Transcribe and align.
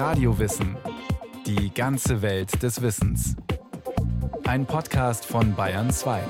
Radiowissen. 0.00 0.78
Die 1.44 1.74
ganze 1.74 2.22
Welt 2.22 2.62
des 2.62 2.80
Wissens. 2.80 3.36
Ein 4.44 4.64
Podcast 4.64 5.26
von 5.26 5.54
Bayern 5.54 5.90
2. 5.90 6.22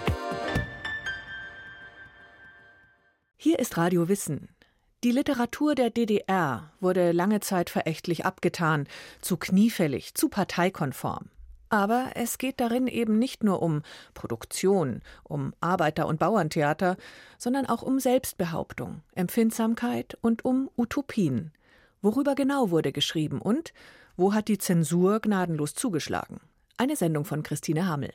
Hier 3.37 3.61
ist 3.61 3.77
Radio 3.77 4.09
Wissen. 4.09 4.49
Die 5.05 5.13
Literatur 5.13 5.77
der 5.77 5.91
DDR 5.91 6.73
wurde 6.81 7.13
lange 7.13 7.39
Zeit 7.39 7.71
verächtlich 7.71 8.27
abgetan, 8.27 8.89
zu 9.21 9.37
kniefällig, 9.37 10.17
zu 10.17 10.29
parteikonform. 10.29 11.31
Aber 11.69 12.11
es 12.17 12.39
geht 12.39 12.59
darin 12.59 12.89
eben 12.89 13.21
nicht 13.21 13.45
nur 13.45 13.63
um 13.63 13.83
Produktion, 14.15 15.01
um 15.23 15.55
Arbeiter- 15.61 16.09
und 16.09 16.19
Bauerntheater, 16.19 16.97
sondern 17.39 17.67
auch 17.67 17.83
um 17.83 18.01
Selbstbehauptung, 18.01 19.03
Empfindsamkeit 19.15 20.19
und 20.23 20.45
um 20.45 20.69
Utopien. 20.77 21.53
Worüber 22.03 22.35
genau 22.35 22.71
wurde 22.71 22.93
geschrieben 22.93 23.41
und 23.41 23.73
wo 24.17 24.33
hat 24.33 24.49
die 24.49 24.59
Zensur 24.59 25.21
gnadenlos 25.21 25.75
zugeschlagen? 25.75 26.41
Eine 26.77 26.97
Sendung 26.97 27.25
von 27.25 27.43
Christine 27.43 27.87
Hamel. 27.87 28.13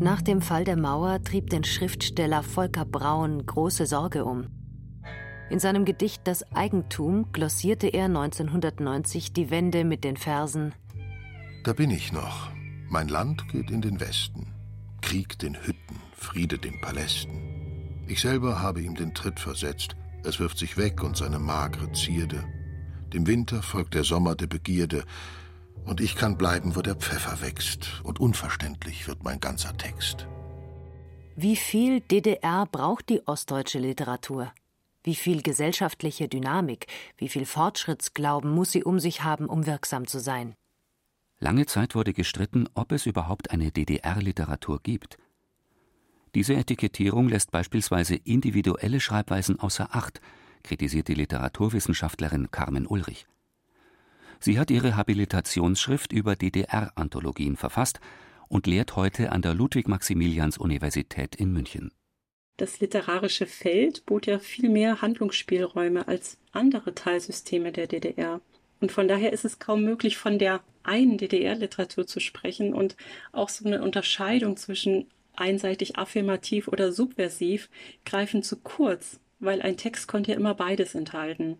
Nach 0.00 0.20
dem 0.20 0.42
Fall 0.42 0.64
der 0.64 0.76
Mauer 0.76 1.22
trieb 1.22 1.50
den 1.50 1.64
Schriftsteller 1.64 2.42
Volker 2.42 2.84
Braun 2.84 3.46
große 3.46 3.86
Sorge 3.86 4.24
um. 4.24 4.48
In 5.50 5.60
seinem 5.60 5.84
Gedicht 5.84 6.22
Das 6.24 6.42
Eigentum 6.52 7.30
glossierte 7.32 7.86
er 7.86 8.06
1990 8.06 9.32
die 9.32 9.50
Wände 9.50 9.84
mit 9.84 10.02
den 10.02 10.16
Versen 10.16 10.74
Da 11.62 11.72
bin 11.72 11.90
ich 11.90 12.12
noch. 12.12 12.50
Mein 12.88 13.08
Land 13.08 13.48
geht 13.48 13.70
in 13.70 13.82
den 13.82 14.00
Westen. 14.00 14.52
Krieg 15.00 15.38
den 15.38 15.54
Hütten, 15.54 16.00
Friede 16.12 16.58
den 16.58 16.80
Palästen. 16.80 17.53
Ich 18.06 18.20
selber 18.20 18.60
habe 18.60 18.82
ihm 18.82 18.94
den 18.94 19.14
Tritt 19.14 19.40
versetzt. 19.40 19.96
Es 20.24 20.38
wirft 20.38 20.58
sich 20.58 20.76
weg 20.76 21.02
und 21.02 21.16
seine 21.16 21.38
magere 21.38 21.90
Zierde. 21.92 22.44
Dem 23.12 23.26
Winter 23.26 23.62
folgt 23.62 23.94
der 23.94 24.04
Sommer 24.04 24.34
der 24.34 24.46
Begierde. 24.46 25.04
Und 25.84 26.00
ich 26.00 26.16
kann 26.16 26.36
bleiben, 26.36 26.76
wo 26.76 26.82
der 26.82 26.96
Pfeffer 26.96 27.40
wächst. 27.40 28.02
Und 28.02 28.20
unverständlich 28.20 29.06
wird 29.06 29.22
mein 29.22 29.40
ganzer 29.40 29.76
Text. 29.76 30.26
Wie 31.36 31.56
viel 31.56 32.00
DDR 32.00 32.66
braucht 32.70 33.08
die 33.08 33.26
ostdeutsche 33.26 33.78
Literatur? 33.78 34.52
Wie 35.02 35.14
viel 35.14 35.42
gesellschaftliche 35.42 36.28
Dynamik, 36.28 36.86
wie 37.18 37.28
viel 37.28 37.44
Fortschrittsglauben 37.44 38.50
muss 38.50 38.72
sie 38.72 38.84
um 38.84 39.00
sich 39.00 39.22
haben, 39.22 39.46
um 39.46 39.66
wirksam 39.66 40.06
zu 40.06 40.18
sein? 40.18 40.54
Lange 41.40 41.66
Zeit 41.66 41.94
wurde 41.94 42.12
gestritten, 42.12 42.68
ob 42.74 42.92
es 42.92 43.04
überhaupt 43.04 43.50
eine 43.50 43.70
DDR-Literatur 43.70 44.80
gibt. 44.82 45.18
Diese 46.34 46.54
Etikettierung 46.54 47.28
lässt 47.28 47.52
beispielsweise 47.52 48.16
individuelle 48.16 48.98
Schreibweisen 48.98 49.60
außer 49.60 49.88
Acht, 49.92 50.20
kritisiert 50.64 51.08
die 51.08 51.14
Literaturwissenschaftlerin 51.14 52.50
Carmen 52.50 52.86
Ulrich. 52.86 53.26
Sie 54.40 54.58
hat 54.58 54.70
ihre 54.70 54.96
Habilitationsschrift 54.96 56.12
über 56.12 56.34
DDR-Anthologien 56.34 57.56
verfasst 57.56 58.00
und 58.48 58.66
lehrt 58.66 58.96
heute 58.96 59.30
an 59.30 59.42
der 59.42 59.54
Ludwig-Maximilians-Universität 59.54 61.36
in 61.36 61.52
München. 61.52 61.92
Das 62.56 62.80
literarische 62.80 63.46
Feld 63.46 64.04
bot 64.06 64.26
ja 64.26 64.38
viel 64.38 64.68
mehr 64.68 65.02
Handlungsspielräume 65.02 66.08
als 66.08 66.38
andere 66.52 66.94
Teilsysteme 66.94 67.72
der 67.72 67.86
DDR. 67.86 68.40
Und 68.80 68.92
von 68.92 69.08
daher 69.08 69.32
ist 69.32 69.44
es 69.44 69.58
kaum 69.60 69.82
möglich, 69.82 70.18
von 70.18 70.38
der 70.38 70.60
einen 70.82 71.16
DDR-Literatur 71.16 72.06
zu 72.06 72.20
sprechen 72.20 72.74
und 72.74 72.96
auch 73.32 73.48
so 73.48 73.64
eine 73.64 73.82
Unterscheidung 73.82 74.56
zwischen 74.56 75.06
einseitig 75.36 75.96
affirmativ 75.96 76.68
oder 76.68 76.92
subversiv 76.92 77.68
greifen 78.04 78.42
zu 78.42 78.56
kurz, 78.56 79.20
weil 79.40 79.62
ein 79.62 79.76
Text 79.76 80.08
konnte 80.08 80.32
ja 80.32 80.36
immer 80.36 80.54
beides 80.54 80.94
enthalten. 80.94 81.58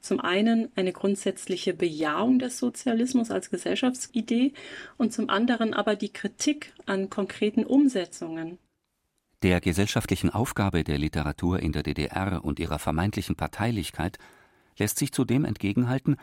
Zum 0.00 0.20
einen 0.20 0.68
eine 0.76 0.92
grundsätzliche 0.92 1.74
Bejahung 1.74 2.38
des 2.38 2.58
Sozialismus 2.58 3.30
als 3.30 3.50
Gesellschaftsidee 3.50 4.52
und 4.98 5.12
zum 5.12 5.30
anderen 5.30 5.74
aber 5.74 5.96
die 5.96 6.12
Kritik 6.12 6.72
an 6.86 7.10
konkreten 7.10 7.64
Umsetzungen. 7.64 8.58
Der 9.42 9.60
gesellschaftlichen 9.60 10.30
Aufgabe 10.30 10.84
der 10.84 10.98
Literatur 10.98 11.60
in 11.60 11.72
der 11.72 11.82
DDR 11.82 12.44
und 12.44 12.58
ihrer 12.58 12.78
vermeintlichen 12.78 13.36
Parteilichkeit 13.36 14.18
lässt 14.78 14.98
sich 14.98 15.12
zudem 15.12 15.44
entgegenhalten, 15.44 16.16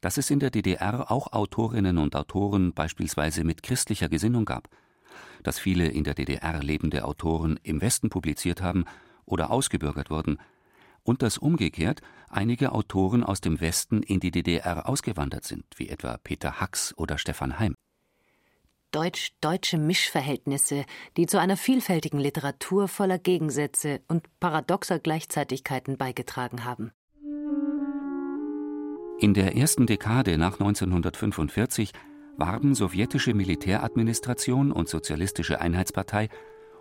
dass 0.00 0.16
es 0.16 0.30
in 0.30 0.40
der 0.40 0.50
DDR 0.50 1.10
auch 1.10 1.32
Autorinnen 1.32 1.98
und 1.98 2.14
Autoren 2.14 2.72
beispielsweise 2.72 3.44
mit 3.44 3.62
christlicher 3.62 4.08
Gesinnung 4.08 4.44
gab, 4.44 4.68
dass 5.42 5.58
viele 5.58 5.88
in 5.88 6.04
der 6.04 6.14
DDR 6.14 6.62
lebende 6.62 7.04
Autoren 7.04 7.58
im 7.62 7.80
Westen 7.80 8.10
publiziert 8.10 8.62
haben 8.62 8.84
oder 9.24 9.50
ausgebürgert 9.50 10.10
wurden, 10.10 10.38
und 11.02 11.22
dass 11.22 11.38
umgekehrt 11.38 12.02
einige 12.28 12.72
Autoren 12.72 13.24
aus 13.24 13.40
dem 13.40 13.60
Westen 13.60 14.02
in 14.02 14.20
die 14.20 14.30
DDR 14.30 14.88
ausgewandert 14.88 15.44
sind, 15.44 15.64
wie 15.76 15.88
etwa 15.88 16.18
Peter 16.18 16.60
Hacks 16.60 16.92
oder 16.98 17.16
Stefan 17.16 17.58
Heim 17.58 17.74
deutsch-deutsche 18.90 19.78
Mischverhältnisse, 19.78 20.84
die 21.16 21.26
zu 21.26 21.38
einer 21.38 21.56
vielfältigen 21.56 22.18
Literatur 22.18 22.88
voller 22.88 23.18
Gegensätze 23.18 24.00
und 24.08 24.26
paradoxer 24.40 24.98
Gleichzeitigkeiten 24.98 25.98
beigetragen 25.98 26.64
haben. 26.64 26.92
In 29.20 29.34
der 29.34 29.56
ersten 29.56 29.86
Dekade 29.86 30.38
nach 30.38 30.60
1945 30.60 31.92
warben 32.38 32.74
sowjetische 32.74 33.34
Militäradministration 33.34 34.72
und 34.72 34.88
Sozialistische 34.88 35.60
Einheitspartei 35.60 36.28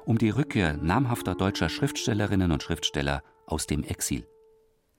um 0.05 0.17
die 0.17 0.29
Rückkehr 0.29 0.77
namhafter 0.77 1.35
deutscher 1.35 1.67
Schriftstellerinnen 1.67 2.51
und 2.51 2.63
Schriftsteller 2.63 3.23
aus 3.45 3.67
dem 3.67 3.83
Exil. 3.83 4.25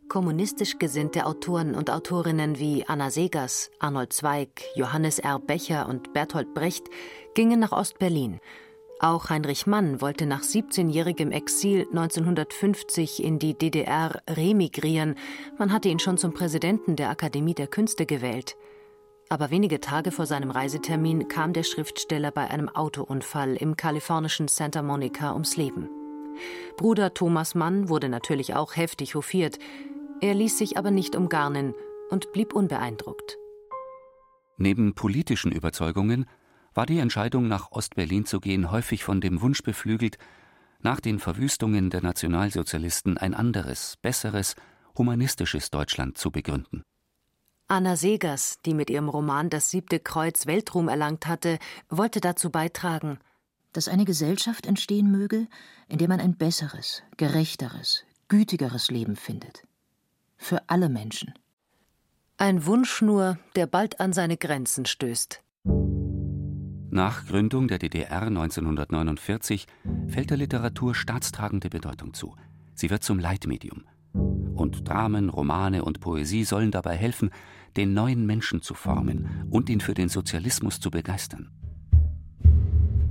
Kommunistisch 0.08 0.78
gesinnte 0.78 1.26
Autoren 1.26 1.74
und 1.74 1.90
Autorinnen 1.90 2.58
wie 2.58 2.84
Anna 2.86 3.10
Segers, 3.10 3.70
Arnold 3.78 4.12
Zweig, 4.12 4.62
Johannes 4.74 5.18
R. 5.18 5.38
Becher 5.38 5.88
und 5.88 6.12
Bertolt 6.12 6.52
Brecht 6.54 6.88
gingen 7.34 7.60
nach 7.60 7.72
Ostberlin. 7.72 8.40
Auch 9.00 9.30
Heinrich 9.30 9.66
Mann 9.66 10.00
wollte 10.00 10.26
nach 10.26 10.42
17-jährigem 10.42 11.30
Exil 11.30 11.86
1950 11.90 13.22
in 13.22 13.38
die 13.38 13.54
DDR 13.56 14.20
remigrieren. 14.28 15.14
Man 15.58 15.72
hatte 15.72 15.88
ihn 15.88 16.00
schon 16.00 16.18
zum 16.18 16.34
Präsidenten 16.34 16.96
der 16.96 17.10
Akademie 17.10 17.54
der 17.54 17.68
Künste 17.68 18.06
gewählt. 18.06 18.56
Aber 19.30 19.50
wenige 19.50 19.80
Tage 19.80 20.10
vor 20.10 20.26
seinem 20.26 20.50
Reisetermin 20.50 21.28
kam 21.28 21.52
der 21.52 21.62
Schriftsteller 21.62 22.30
bei 22.30 22.48
einem 22.48 22.68
Autounfall 22.68 23.56
im 23.56 23.76
kalifornischen 23.76 24.48
Santa 24.48 24.82
Monica 24.82 25.32
ums 25.32 25.56
Leben. 25.56 25.90
Bruder 26.76 27.12
Thomas 27.12 27.54
Mann 27.54 27.88
wurde 27.88 28.08
natürlich 28.08 28.54
auch 28.54 28.76
heftig 28.76 29.14
hofiert. 29.14 29.58
Er 30.20 30.34
ließ 30.34 30.56
sich 30.56 30.78
aber 30.78 30.90
nicht 30.90 31.14
umgarnen 31.14 31.74
und 32.10 32.32
blieb 32.32 32.54
unbeeindruckt. 32.54 33.36
Neben 34.56 34.94
politischen 34.94 35.52
Überzeugungen 35.52 36.26
war 36.74 36.86
die 36.86 36.98
Entscheidung, 36.98 37.48
nach 37.48 37.70
Ostberlin 37.70 38.24
zu 38.24 38.40
gehen, 38.40 38.70
häufig 38.70 39.04
von 39.04 39.20
dem 39.20 39.40
Wunsch 39.42 39.62
beflügelt, 39.62 40.16
nach 40.80 41.00
den 41.00 41.18
Verwüstungen 41.18 41.90
der 41.90 42.02
Nationalsozialisten 42.02 43.18
ein 43.18 43.34
anderes, 43.34 43.96
besseres, 44.00 44.54
humanistisches 44.96 45.70
Deutschland 45.70 46.18
zu 46.18 46.30
begründen. 46.30 46.82
Anna 47.68 47.96
Segers, 47.96 48.58
die 48.64 48.74
mit 48.74 48.90
ihrem 48.90 49.08
Roman 49.08 49.50
Das 49.50 49.70
siebte 49.70 50.00
Kreuz 50.00 50.46
Weltruhm 50.46 50.88
erlangt 50.88 51.26
hatte, 51.26 51.58
wollte 51.88 52.20
dazu 52.20 52.50
beitragen, 52.50 53.18
dass 53.72 53.88
eine 53.88 54.04
Gesellschaft 54.04 54.66
entstehen 54.66 55.10
möge, 55.10 55.46
in 55.86 55.98
der 55.98 56.08
man 56.08 56.20
ein 56.20 56.36
besseres, 56.36 57.02
gerechteres, 57.18 58.04
gütigeres 58.28 58.90
Leben 58.90 59.16
findet 59.16 59.68
für 60.38 60.62
alle 60.68 60.88
Menschen. 60.88 61.34
Ein 62.38 62.64
Wunsch 62.64 63.02
nur, 63.02 63.38
der 63.56 63.66
bald 63.66 64.00
an 64.00 64.12
seine 64.12 64.36
Grenzen 64.36 64.86
stößt. 64.86 65.42
Nach 66.90 67.26
Gründung 67.26 67.68
der 67.68 67.78
DDR 67.78 68.22
1949 68.22 69.66
fällt 70.06 70.30
der 70.30 70.36
Literatur 70.38 70.94
staatstragende 70.94 71.68
Bedeutung 71.68 72.14
zu. 72.14 72.34
Sie 72.74 72.88
wird 72.90 73.02
zum 73.02 73.18
Leitmedium. 73.18 73.84
Und 74.54 74.88
Dramen, 74.88 75.28
Romane 75.28 75.84
und 75.84 76.00
Poesie 76.00 76.44
sollen 76.44 76.70
dabei 76.70 76.96
helfen, 76.96 77.30
den 77.76 77.94
neuen 77.94 78.26
Menschen 78.26 78.62
zu 78.62 78.74
formen 78.74 79.46
und 79.50 79.68
ihn 79.68 79.80
für 79.80 79.94
den 79.94 80.08
Sozialismus 80.08 80.80
zu 80.80 80.90
begeistern. 80.90 81.50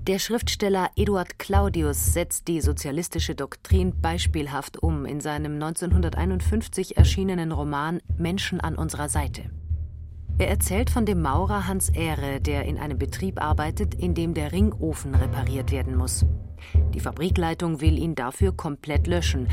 Der 0.07 0.19
Schriftsteller 0.19 0.89
Eduard 0.95 1.37
Claudius 1.37 2.13
setzt 2.13 2.47
die 2.47 2.61
sozialistische 2.61 3.35
Doktrin 3.35 3.93
beispielhaft 4.01 4.81
um 4.81 5.05
in 5.05 5.19
seinem 5.19 5.55
1951 5.55 6.95
erschienenen 6.95 7.51
Roman 7.51 7.99
Menschen 8.17 8.61
an 8.61 8.75
unserer 8.75 9.09
Seite. 9.09 9.49
Er 10.37 10.47
erzählt 10.49 10.89
von 10.89 11.05
dem 11.05 11.21
Maurer 11.21 11.67
Hans 11.67 11.89
Ehre, 11.89 12.39
der 12.39 12.63
in 12.65 12.77
einem 12.77 12.97
Betrieb 12.97 13.41
arbeitet, 13.41 13.95
in 13.95 14.13
dem 14.13 14.33
der 14.33 14.53
Ringofen 14.53 15.13
repariert 15.13 15.71
werden 15.71 15.97
muss. 15.97 16.25
Die 16.93 16.99
Fabrikleitung 16.99 17.81
will 17.81 17.97
ihn 17.97 18.15
dafür 18.15 18.55
komplett 18.55 19.07
löschen. 19.07 19.47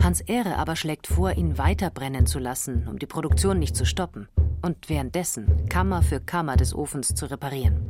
Hans 0.00 0.20
Ehre 0.20 0.56
aber 0.56 0.76
schlägt 0.76 1.06
vor, 1.06 1.32
ihn 1.32 1.58
weiter 1.58 1.90
brennen 1.90 2.26
zu 2.26 2.38
lassen, 2.38 2.86
um 2.88 2.98
die 2.98 3.06
Produktion 3.06 3.58
nicht 3.58 3.76
zu 3.76 3.84
stoppen 3.84 4.28
und 4.62 4.88
währenddessen 4.88 5.68
Kammer 5.68 6.02
für 6.02 6.20
Kammer 6.20 6.56
des 6.56 6.74
Ofens 6.74 7.14
zu 7.14 7.30
reparieren. 7.30 7.86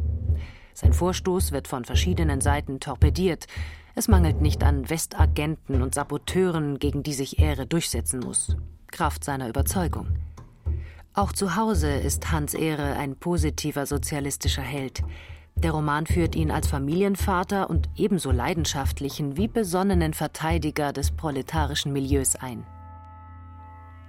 Sein 0.75 0.93
Vorstoß 0.93 1.53
wird 1.53 1.69
von 1.69 1.85
verschiedenen 1.85 2.41
Seiten 2.41 2.81
torpediert. 2.81 3.47
Es 3.95 4.09
mangelt 4.09 4.41
nicht 4.41 4.65
an 4.65 4.89
Westagenten 4.89 5.83
und 5.83 5.95
Saboteuren, 5.95 6.79
gegen 6.79 7.03
die 7.03 7.13
sich 7.13 7.39
Ehre 7.39 7.67
durchsetzen 7.67 8.21
muss. 8.21 8.57
Kraft 8.91 9.25
seiner 9.25 9.49
Überzeugung. 9.49 10.09
Auch 11.15 11.33
zu 11.33 11.57
Hause 11.57 11.91
ist 11.91 12.33
Hans 12.33 12.55
Ehre 12.55 12.97
ein 12.97 13.17
positiver 13.17 13.85
sozialistischer 13.85 14.63
Held. 14.63 15.03
Der 15.57 15.71
Roman 15.71 16.07
führt 16.07 16.35
ihn 16.35 16.51
als 16.51 16.67
Familienvater 16.67 17.71
und 17.71 17.89
ebenso 17.97 18.31
leidenschaftlichen 18.31 19.37
wie 19.37 19.49
besonnenen 19.49 20.15
Verteidiger 20.15 20.93
des 20.93 21.13
proletarischen 21.13 21.93
Milieus 21.93 22.37
ein. 22.37 22.67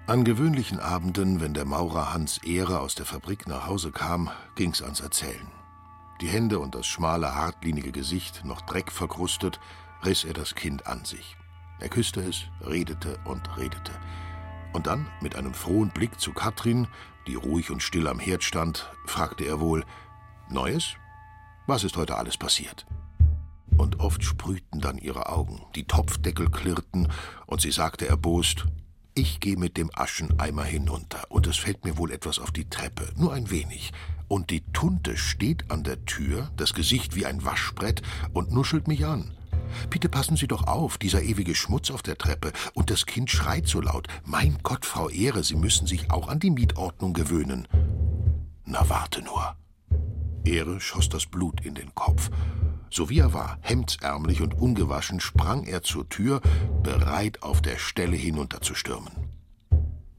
An 0.08 0.24
gewöhnlichen 0.26 0.80
Abenden, 0.80 1.40
wenn 1.40 1.54
der 1.54 1.66
Maurer 1.66 2.14
Hans 2.14 2.40
Ehre 2.40 2.80
aus 2.82 2.96
der 2.96 3.06
Fabrik 3.06 3.48
nach 3.48 3.68
Hause 3.68 3.92
kam, 3.92 4.30
ging's 4.56 4.82
ans 4.82 5.00
Erzählen. 5.00 5.48
Die 6.22 6.28
Hände 6.28 6.60
und 6.60 6.76
das 6.76 6.86
schmale, 6.86 7.36
hartlinige 7.36 7.92
Gesicht 7.92 8.44
noch 8.44 8.62
dreckverkrustet, 8.62 9.60
riss 10.04 10.24
er 10.24 10.34
das 10.34 10.56
Kind 10.56 10.88
an 10.88 11.06
sich. 11.06 11.38
Er 11.80 11.90
küsste 11.90 12.22
es, 12.22 12.44
redete 12.66 13.18
und 13.26 13.58
redete. 13.58 13.92
Und 14.74 14.88
dann, 14.88 15.08
mit 15.22 15.36
einem 15.36 15.54
frohen 15.54 15.90
Blick 15.90 16.20
zu 16.20 16.34
Katrin, 16.34 16.88
die 17.28 17.36
ruhig 17.36 17.72
und 17.72 17.82
still 17.82 18.08
am 18.08 18.20
Herd 18.20 18.44
stand, 18.44 18.92
fragte 19.06 19.46
er 19.46 19.60
wohl: 19.60 19.86
Neues? 20.50 20.96
Was 21.66 21.84
ist 21.84 21.96
heute 21.96 22.18
alles 22.18 22.38
passiert? 22.38 22.86
Und 23.78 24.00
oft 24.02 24.24
sprühten 24.24 24.82
dann 24.82 24.98
ihre 24.98 25.30
Augen, 25.30 25.62
die 25.76 25.86
Topfdeckel 25.86 26.50
klirrten, 26.50 27.08
und 27.48 27.62
sie 27.62 27.72
sagte 27.72 28.08
erbost: 28.08 28.66
Ich 29.14 29.40
gehe 29.40 29.58
mit 29.58 29.78
dem 29.78 29.90
Ascheneimer 29.94 30.66
hinunter, 30.66 31.24
und 31.30 31.48
es 31.48 31.58
fällt 31.58 31.86
mir 31.86 31.98
wohl 31.98 32.12
etwas 32.12 32.38
auf 32.40 32.52
die 32.52 32.70
Treppe, 32.70 33.10
nur 33.16 33.34
ein 33.34 33.50
wenig. 33.50 33.92
Und 34.28 34.50
die 34.50 34.62
Tunte 34.74 35.16
steht 35.16 35.72
an 35.72 35.84
der 35.84 36.04
Tür, 36.06 36.52
das 36.58 36.74
Gesicht 36.74 37.16
wie 37.16 37.26
ein 37.26 37.46
Waschbrett, 37.46 38.02
und 38.34 38.52
nuschelt 38.52 38.88
mich 38.88 39.06
an. 39.06 39.32
Bitte 39.90 40.10
passen 40.10 40.36
Sie 40.36 40.48
doch 40.48 40.68
auf, 40.68 40.98
dieser 40.98 41.24
ewige 41.24 41.56
Schmutz 41.56 41.92
auf 41.92 42.04
der 42.04 42.18
Treppe. 42.18 42.52
Und 42.74 42.90
das 42.90 43.06
Kind 43.06 43.32
schreit 43.32 43.68
so 43.68 43.80
laut. 43.80 44.08
Mein 44.26 44.58
Gott, 44.64 44.86
Frau 44.86 45.10
Ehre, 45.10 45.44
Sie 45.44 45.56
müssen 45.56 45.88
sich 45.88 46.12
auch 46.12 46.28
an 46.28 46.40
die 46.40 46.52
Mietordnung 46.52 47.14
gewöhnen. 47.14 47.68
Na, 48.66 48.88
warte 48.90 49.22
nur. 49.22 49.56
Ehre 50.46 50.80
schoss 50.80 51.10
das 51.10 51.26
Blut 51.26 51.66
in 51.66 51.76
den 51.76 51.94
Kopf. 51.96 52.30
So 52.90 53.10
wie 53.10 53.20
er 53.20 53.34
war, 53.34 53.58
hemdsärmlich 53.62 54.42
und 54.42 54.54
ungewaschen, 54.54 55.20
sprang 55.20 55.66
er 55.66 55.82
zur 55.84 56.08
Tür, 56.10 56.42
bereit 56.84 57.42
auf 57.42 57.62
der 57.62 57.78
Stelle 57.78 58.16
hinunterzustürmen. 58.16 59.12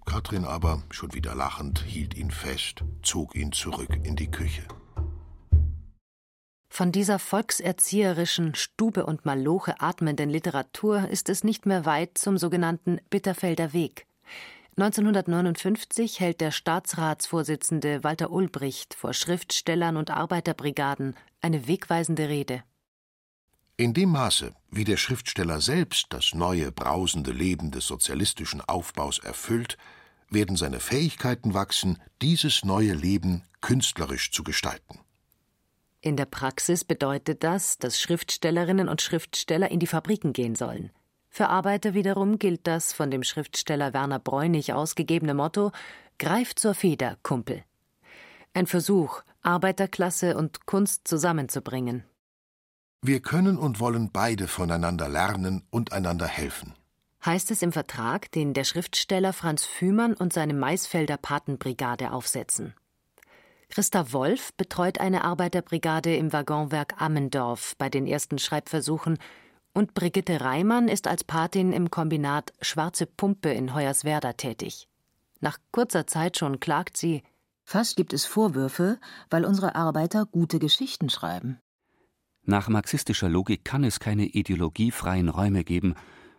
Katrin 0.04 0.44
aber, 0.44 0.82
schon 0.90 1.14
wieder 1.14 1.34
lachend, 1.34 1.80
hielt 1.86 2.14
ihn 2.14 2.30
fest, 2.30 2.84
zog 3.02 3.34
ihn 3.34 3.52
zurück 3.52 3.98
in 4.02 4.16
die 4.16 4.30
Küche. 4.30 4.62
Von 6.68 6.90
dieser 6.90 7.20
volkserzieherischen, 7.20 8.56
Stube 8.56 9.06
und 9.06 9.24
Maloche 9.24 9.80
atmenden 9.80 10.28
Literatur 10.28 11.08
ist 11.08 11.28
es 11.28 11.44
nicht 11.44 11.66
mehr 11.66 11.86
weit 11.86 12.18
zum 12.18 12.36
sogenannten 12.36 12.98
Bitterfelder 13.10 13.72
Weg. 13.72 14.06
1959 14.76 16.18
hält 16.18 16.40
der 16.40 16.50
Staatsratsvorsitzende 16.50 18.02
Walter 18.02 18.32
Ulbricht 18.32 18.94
vor 18.94 19.12
Schriftstellern 19.12 19.96
und 19.96 20.10
Arbeiterbrigaden 20.10 21.14
eine 21.40 21.68
wegweisende 21.68 22.28
Rede. 22.28 22.64
In 23.76 23.94
dem 23.94 24.10
Maße, 24.10 24.52
wie 24.70 24.82
der 24.84 24.96
Schriftsteller 24.96 25.60
selbst 25.60 26.06
das 26.10 26.34
neue, 26.34 26.72
brausende 26.72 27.30
Leben 27.30 27.70
des 27.70 27.86
sozialistischen 27.86 28.60
Aufbaus 28.60 29.20
erfüllt, 29.20 29.78
werden 30.28 30.56
seine 30.56 30.80
Fähigkeiten 30.80 31.54
wachsen, 31.54 31.98
dieses 32.20 32.64
neue 32.64 32.94
Leben 32.94 33.44
künstlerisch 33.60 34.32
zu 34.32 34.42
gestalten. 34.42 34.98
In 36.00 36.16
der 36.16 36.26
Praxis 36.26 36.84
bedeutet 36.84 37.44
das, 37.44 37.78
dass 37.78 38.00
Schriftstellerinnen 38.00 38.88
und 38.88 39.02
Schriftsteller 39.02 39.70
in 39.70 39.78
die 39.78 39.86
Fabriken 39.86 40.32
gehen 40.32 40.56
sollen. 40.56 40.90
Für 41.36 41.48
Arbeiter 41.48 41.94
wiederum 41.94 42.38
gilt 42.38 42.64
das 42.68 42.92
von 42.92 43.10
dem 43.10 43.24
Schriftsteller 43.24 43.92
Werner 43.92 44.20
Bräunig 44.20 44.72
ausgegebene 44.72 45.34
Motto 45.34 45.72
Greif 46.20 46.54
zur 46.54 46.74
Feder, 46.74 47.16
Kumpel. 47.24 47.64
Ein 48.52 48.68
Versuch, 48.68 49.20
Arbeiterklasse 49.42 50.36
und 50.36 50.64
Kunst 50.66 51.08
zusammenzubringen. 51.08 52.04
Wir 53.02 53.18
können 53.18 53.58
und 53.58 53.80
wollen 53.80 54.12
beide 54.12 54.46
voneinander 54.46 55.08
lernen 55.08 55.64
und 55.70 55.92
einander 55.92 56.28
helfen. 56.28 56.72
Heißt 57.26 57.50
es 57.50 57.62
im 57.62 57.72
Vertrag, 57.72 58.30
den 58.30 58.54
der 58.54 58.62
Schriftsteller 58.62 59.32
Franz 59.32 59.64
Fühmann 59.64 60.14
und 60.14 60.32
seine 60.32 60.54
Maisfelder 60.54 61.16
Patenbrigade 61.16 62.12
aufsetzen. 62.12 62.74
Christa 63.70 64.12
Wolf 64.12 64.54
betreut 64.54 65.00
eine 65.00 65.24
Arbeiterbrigade 65.24 66.14
im 66.14 66.32
Waggonwerk 66.32 67.02
Ammendorf 67.02 67.74
bei 67.76 67.88
den 67.88 68.06
ersten 68.06 68.38
Schreibversuchen 68.38 69.18
und 69.74 69.92
Brigitte 69.92 70.40
Reimann 70.40 70.88
ist 70.88 71.06
als 71.06 71.24
Patin 71.24 71.72
im 71.72 71.90
Kombinat 71.90 72.52
Schwarze 72.62 73.06
Pumpe 73.06 73.50
in 73.50 73.74
Hoyerswerda 73.74 74.32
tätig. 74.34 74.88
Nach 75.40 75.58
kurzer 75.72 76.06
Zeit 76.06 76.38
schon 76.38 76.60
klagt 76.60 76.96
sie 76.96 77.22
Fast 77.64 77.96
gibt 77.96 78.12
es 78.12 78.24
Vorwürfe, 78.24 78.98
weil 79.30 79.44
unsere 79.44 79.74
Arbeiter 79.74 80.26
gute 80.26 80.58
Geschichten 80.58 81.08
schreiben. 81.08 81.58
Nach 82.44 82.68
marxistischer 82.68 83.28
Logik 83.28 83.64
kann 83.64 83.84
es 83.84 84.00
keine 84.00 84.26
ideologiefreien 84.26 85.30
Räume 85.30 85.64
geben, 85.64 85.94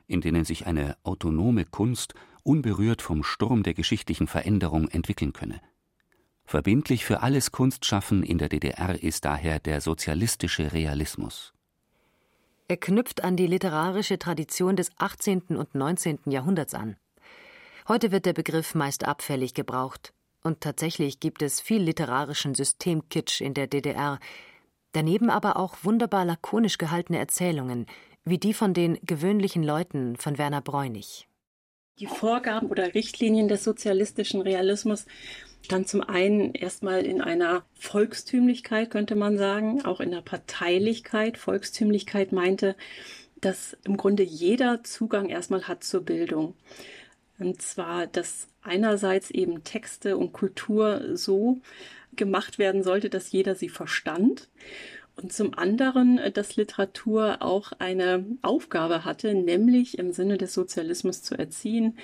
in 0.08 0.22
denen 0.22 0.46
sich 0.46 0.68
eine 0.68 0.98
autonome 1.04 1.66
Kunst 1.66 2.14
unberührt 2.44 3.02
vom 3.02 3.24
Sturm 3.24 3.64
der 3.64 3.74
geschichtlichen 3.74 4.28
Veränderung 4.28 4.88
entwickeln 4.88 5.34
könne. 5.34 5.60
Verbindlich 6.46 7.06
für 7.06 7.24
alles 7.24 7.52
Kunstschaffen 7.52 8.22
in 8.22 8.38
der 8.38 8.50
DDR 8.50 9.02
ist 9.02 9.26
daher 9.26 9.60
der 9.60 9.82
sozialistische 9.82 10.74
Realismus. 10.74 11.55
Er 12.68 12.78
knüpft 12.78 13.24
an 13.24 13.38
die 13.38 13.46
literarische 13.46 14.18
Tradition 14.18 14.76
des 14.76 14.90
18. 14.98 15.56
und 15.56 15.76
19. 15.76 16.20
Jahrhunderts 16.26 16.74
an. 16.74 16.98
Heute 17.88 18.12
wird 18.12 18.26
der 18.26 18.34
Begriff 18.34 18.74
meist 18.74 19.06
abfällig 19.08 19.54
gebraucht. 19.54 20.14
Und 20.42 20.62
tatsächlich 20.62 21.20
gibt 21.20 21.44
es 21.44 21.62
viel 21.62 21.82
literarischen 21.84 22.56
Systemkitsch 22.56 23.42
in 23.42 23.54
der 23.54 23.68
DDR, 23.68 24.20
daneben 24.94 25.30
aber 25.30 25.58
auch 25.58 25.76
wunderbar 25.84 26.26
lakonisch 26.26 26.80
gehaltene 26.80 27.20
Erzählungen, 27.20 27.86
wie 28.24 28.40
die 28.40 28.54
von 28.56 28.74
den 28.74 28.98
gewöhnlichen 29.04 29.62
Leuten 29.62 30.16
von 30.16 30.40
Werner 30.40 30.62
Bräunig. 30.62 31.28
Die 32.00 32.08
Vorgaben 32.08 32.70
oder 32.70 32.96
Richtlinien 32.96 33.48
des 33.48 33.64
sozialistischen 33.64 34.42
Realismus 34.42 35.06
dann 35.68 35.86
zum 35.86 36.02
einen 36.02 36.54
erstmal 36.54 37.06
in 37.06 37.22
einer 37.22 37.64
Volkstümlichkeit, 37.74 38.90
könnte 38.90 39.16
man 39.16 39.38
sagen, 39.38 39.86
auch 39.86 40.00
in 40.00 40.12
der 40.12 40.22
Parteilichkeit. 40.22 41.38
Volkstümlichkeit 41.38 42.32
meinte, 42.32 42.76
dass 43.42 43.78
im 43.86 43.98
Grunde 43.98 44.24
jeder 44.24 44.84
Zugang 44.84 45.30
erstmal 45.30 45.68
hat 45.68 45.84
zur 45.84 46.02
Bildung. 46.02 46.56
Und 47.38 47.62
zwar, 47.62 48.08
dass 48.08 48.48
einerseits 48.62 49.30
eben 49.30 49.64
Texte 49.64 50.18
und 50.18 50.34
Kultur 50.34 51.16
so 51.16 51.60
gemacht 52.16 52.60
werden 52.60 52.84
sollte, 52.84 53.10
dass 53.10 53.32
jeder 53.32 53.56
sie 53.56 53.70
verstand. 53.70 54.50
Und 55.16 55.32
zum 55.32 55.54
anderen, 55.54 56.20
dass 56.34 56.56
Literatur 56.56 57.38
auch 57.42 57.72
eine 57.80 58.26
Aufgabe 58.42 59.06
hatte, 59.06 59.34
nämlich 59.34 59.98
im 59.98 60.12
Sinne 60.12 60.38
des 60.38 60.54
Sozialismus 60.54 61.24
zu 61.24 61.38
erziehen 61.38 61.98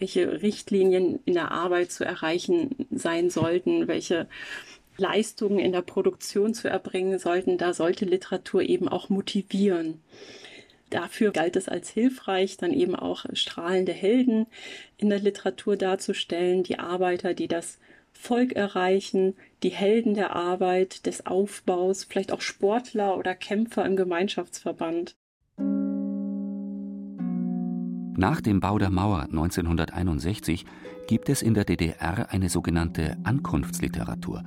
welche 0.00 0.42
Richtlinien 0.42 1.20
in 1.24 1.34
der 1.34 1.52
Arbeit 1.52 1.92
zu 1.92 2.04
erreichen 2.04 2.86
sein 2.90 3.30
sollten, 3.30 3.86
welche 3.86 4.26
Leistungen 4.96 5.58
in 5.58 5.72
der 5.72 5.82
Produktion 5.82 6.54
zu 6.54 6.68
erbringen 6.68 7.18
sollten. 7.18 7.58
Da 7.58 7.72
sollte 7.72 8.04
Literatur 8.04 8.62
eben 8.62 8.88
auch 8.88 9.08
motivieren. 9.08 10.00
Dafür 10.90 11.30
galt 11.30 11.54
es 11.54 11.68
als 11.68 11.88
hilfreich, 11.88 12.56
dann 12.56 12.72
eben 12.72 12.96
auch 12.96 13.24
strahlende 13.32 13.92
Helden 13.92 14.46
in 14.98 15.08
der 15.08 15.20
Literatur 15.20 15.76
darzustellen, 15.76 16.64
die 16.64 16.80
Arbeiter, 16.80 17.32
die 17.32 17.46
das 17.46 17.78
Volk 18.12 18.52
erreichen, 18.52 19.36
die 19.62 19.70
Helden 19.70 20.14
der 20.14 20.34
Arbeit, 20.34 21.06
des 21.06 21.26
Aufbaus, 21.26 22.04
vielleicht 22.04 22.32
auch 22.32 22.40
Sportler 22.40 23.16
oder 23.16 23.34
Kämpfer 23.36 23.86
im 23.86 23.96
Gemeinschaftsverband. 23.96 25.14
Nach 28.20 28.42
dem 28.42 28.60
Bau 28.60 28.76
der 28.76 28.90
Mauer 28.90 29.22
1961 29.22 30.66
gibt 31.06 31.30
es 31.30 31.40
in 31.40 31.54
der 31.54 31.64
DDR 31.64 32.26
eine 32.28 32.50
sogenannte 32.50 33.16
Ankunftsliteratur. 33.24 34.44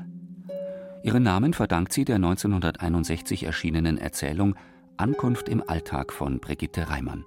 Ihren 1.01 1.23
Namen 1.23 1.55
verdankt 1.55 1.91
sie 1.91 2.05
der 2.05 2.17
1961 2.17 3.45
erschienenen 3.45 3.97
Erzählung 3.97 4.55
Ankunft 4.97 5.49
im 5.49 5.67
Alltag 5.67 6.13
von 6.13 6.39
Brigitte 6.39 6.87
Reimann. 6.87 7.25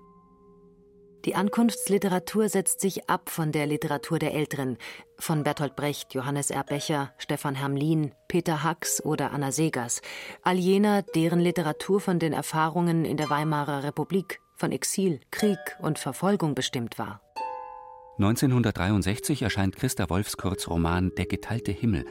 Die 1.24 1.34
Ankunftsliteratur 1.34 2.48
setzt 2.48 2.80
sich 2.80 3.10
ab 3.10 3.28
von 3.28 3.50
der 3.50 3.66
Literatur 3.66 4.20
der 4.20 4.32
Älteren, 4.32 4.78
von 5.18 5.42
Bertolt 5.42 5.74
Brecht, 5.74 6.14
Johannes 6.14 6.52
R. 6.52 6.62
Becher, 6.62 7.12
Stefan 7.18 7.56
Hermlin, 7.56 8.12
Peter 8.28 8.62
Hacks 8.62 9.04
oder 9.04 9.32
Anna 9.32 9.50
Segers, 9.50 10.00
all 10.42 10.58
jener, 10.58 11.02
deren 11.02 11.40
Literatur 11.40 12.00
von 12.00 12.20
den 12.20 12.32
Erfahrungen 12.32 13.04
in 13.04 13.16
der 13.16 13.30
Weimarer 13.30 13.82
Republik, 13.82 14.40
von 14.56 14.72
Exil, 14.72 15.20
Krieg 15.30 15.58
und 15.80 15.98
Verfolgung 15.98 16.54
bestimmt 16.54 16.98
war. 16.98 17.20
1963 18.18 19.42
erscheint 19.42 19.76
Christa 19.76 20.08
Wolfs 20.08 20.38
Kurzroman 20.38 21.12
Der 21.16 21.26
geteilte 21.26 21.70
Himmel, 21.70 22.06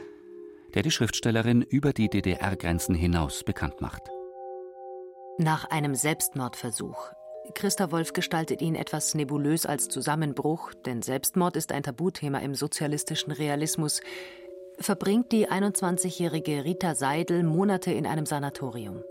der 0.74 0.82
die 0.82 0.92
Schriftstellerin 0.92 1.62
über 1.62 1.92
die 1.92 2.08
DDR-Grenzen 2.08 2.94
hinaus 2.94 3.42
bekannt 3.42 3.80
macht. 3.80 4.02
Nach 5.38 5.64
einem 5.64 5.96
Selbstmordversuch, 5.96 7.12
Christa 7.54 7.90
Wolf 7.90 8.12
gestaltet 8.12 8.62
ihn 8.62 8.74
etwas 8.74 9.14
nebulös 9.14 9.66
als 9.66 9.88
Zusammenbruch, 9.88 10.72
denn 10.74 11.02
Selbstmord 11.02 11.56
ist 11.56 11.72
ein 11.72 11.82
Tabuthema 11.82 12.38
im 12.38 12.54
sozialistischen 12.54 13.32
Realismus, 13.32 14.00
verbringt 14.78 15.32
die 15.32 15.48
21-jährige 15.48 16.64
Rita 16.64 16.94
Seidel 16.94 17.42
Monate 17.42 17.92
in 17.92 18.06
einem 18.06 18.26
Sanatorium. 18.26 19.02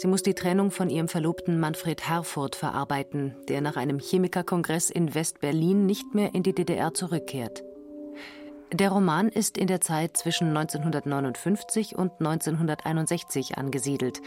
Sie 0.00 0.06
muss 0.06 0.22
die 0.22 0.32
Trennung 0.32 0.70
von 0.70 0.88
ihrem 0.88 1.08
Verlobten 1.08 1.60
Manfred 1.60 2.08
Herfurth 2.08 2.56
verarbeiten, 2.56 3.36
der 3.50 3.60
nach 3.60 3.76
einem 3.76 3.98
Chemikerkongress 3.98 4.88
in 4.88 5.14
West-Berlin 5.14 5.84
nicht 5.84 6.14
mehr 6.14 6.34
in 6.34 6.42
die 6.42 6.54
DDR 6.54 6.94
zurückkehrt. 6.94 7.62
Der 8.72 8.88
Roman 8.88 9.28
ist 9.28 9.58
in 9.58 9.66
der 9.66 9.82
Zeit 9.82 10.16
zwischen 10.16 10.56
1959 10.56 11.96
und 11.96 12.12
1961 12.12 13.58
angesiedelt. 13.58 14.22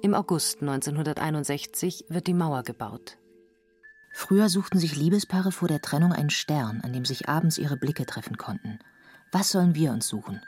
Im 0.00 0.14
August 0.14 0.62
1961 0.62 2.06
wird 2.08 2.26
die 2.26 2.32
Mauer 2.32 2.62
gebaut. 2.62 3.18
Früher 4.10 4.48
suchten 4.48 4.78
sich 4.78 4.96
Liebespaare 4.96 5.52
vor 5.52 5.68
der 5.68 5.82
Trennung 5.82 6.14
einen 6.14 6.30
Stern, 6.30 6.80
an 6.82 6.94
dem 6.94 7.04
sich 7.04 7.28
abends 7.28 7.58
ihre 7.58 7.76
Blicke 7.76 8.06
treffen 8.06 8.38
konnten. 8.38 8.78
Was 9.32 9.50
sollen 9.50 9.74
wir 9.74 9.92
uns 9.92 10.08
suchen? 10.08 10.40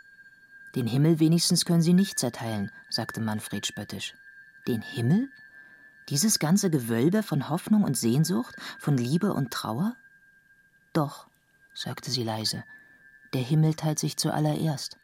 Den 0.74 0.86
Himmel 0.86 1.20
wenigstens 1.20 1.66
können 1.66 1.82
sie 1.82 1.92
nicht 1.92 2.18
zerteilen, 2.18 2.70
sagte 2.88 3.20
Manfred 3.20 3.66
spöttisch. 3.66 4.14
Den 4.66 4.82
Himmel? 4.82 5.30
Dieses 6.08 6.38
ganze 6.38 6.70
Gewölbe 6.70 7.22
von 7.22 7.48
Hoffnung 7.48 7.84
und 7.84 7.96
Sehnsucht, 7.96 8.54
von 8.78 8.96
Liebe 8.96 9.32
und 9.32 9.52
Trauer? 9.52 9.94
Doch, 10.92 11.28
sagte 11.74 12.10
sie 12.10 12.24
leise, 12.24 12.64
der 13.32 13.42
Himmel 13.42 13.74
teilt 13.74 13.98
sich 13.98 14.16
zuallererst. 14.16 14.98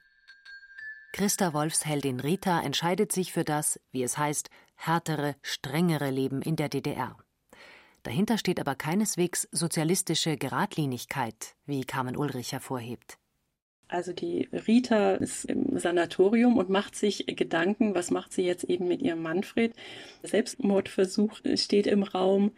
Christa 1.13 1.53
Wolfs 1.53 1.85
Heldin 1.85 2.21
Rita 2.21 2.61
entscheidet 2.61 3.13
sich 3.13 3.33
für 3.33 3.45
das, 3.45 3.79
wie 3.91 4.03
es 4.03 4.17
heißt, 4.17 4.49
härtere, 4.75 5.37
strengere 5.43 6.11
Leben 6.11 6.41
in 6.41 6.57
der 6.57 6.69
DDR. 6.69 7.17
Dahinter 8.03 8.39
steht 8.39 8.59
aber 8.59 8.75
keineswegs 8.75 9.47
sozialistische 9.53 10.37
Geradlinigkeit, 10.37 11.55
wie 11.67 11.85
Carmen 11.85 12.17
Ulrich 12.17 12.53
hervorhebt. 12.53 13.19
Also 13.93 14.15
die 14.15 14.49
Rita 14.67 15.17
ist 15.17 15.45
im 15.45 15.79
Sanatorium 15.79 16.57
und 16.57 16.71
macht 16.71 16.97
sich 16.97 17.27
Gedanken, 17.27 17.95
was 17.95 18.11
macht 18.11 18.33
sie 18.33 18.41
jetzt 18.41 18.65
eben 18.65 18.89
mit 18.89 19.03
ihrem 19.03 19.21
Manfred. 19.21 19.75
Selbstmordversuch 20.23 21.41
steht 21.57 21.87
im 21.87 22.03
Raum. 22.03 22.53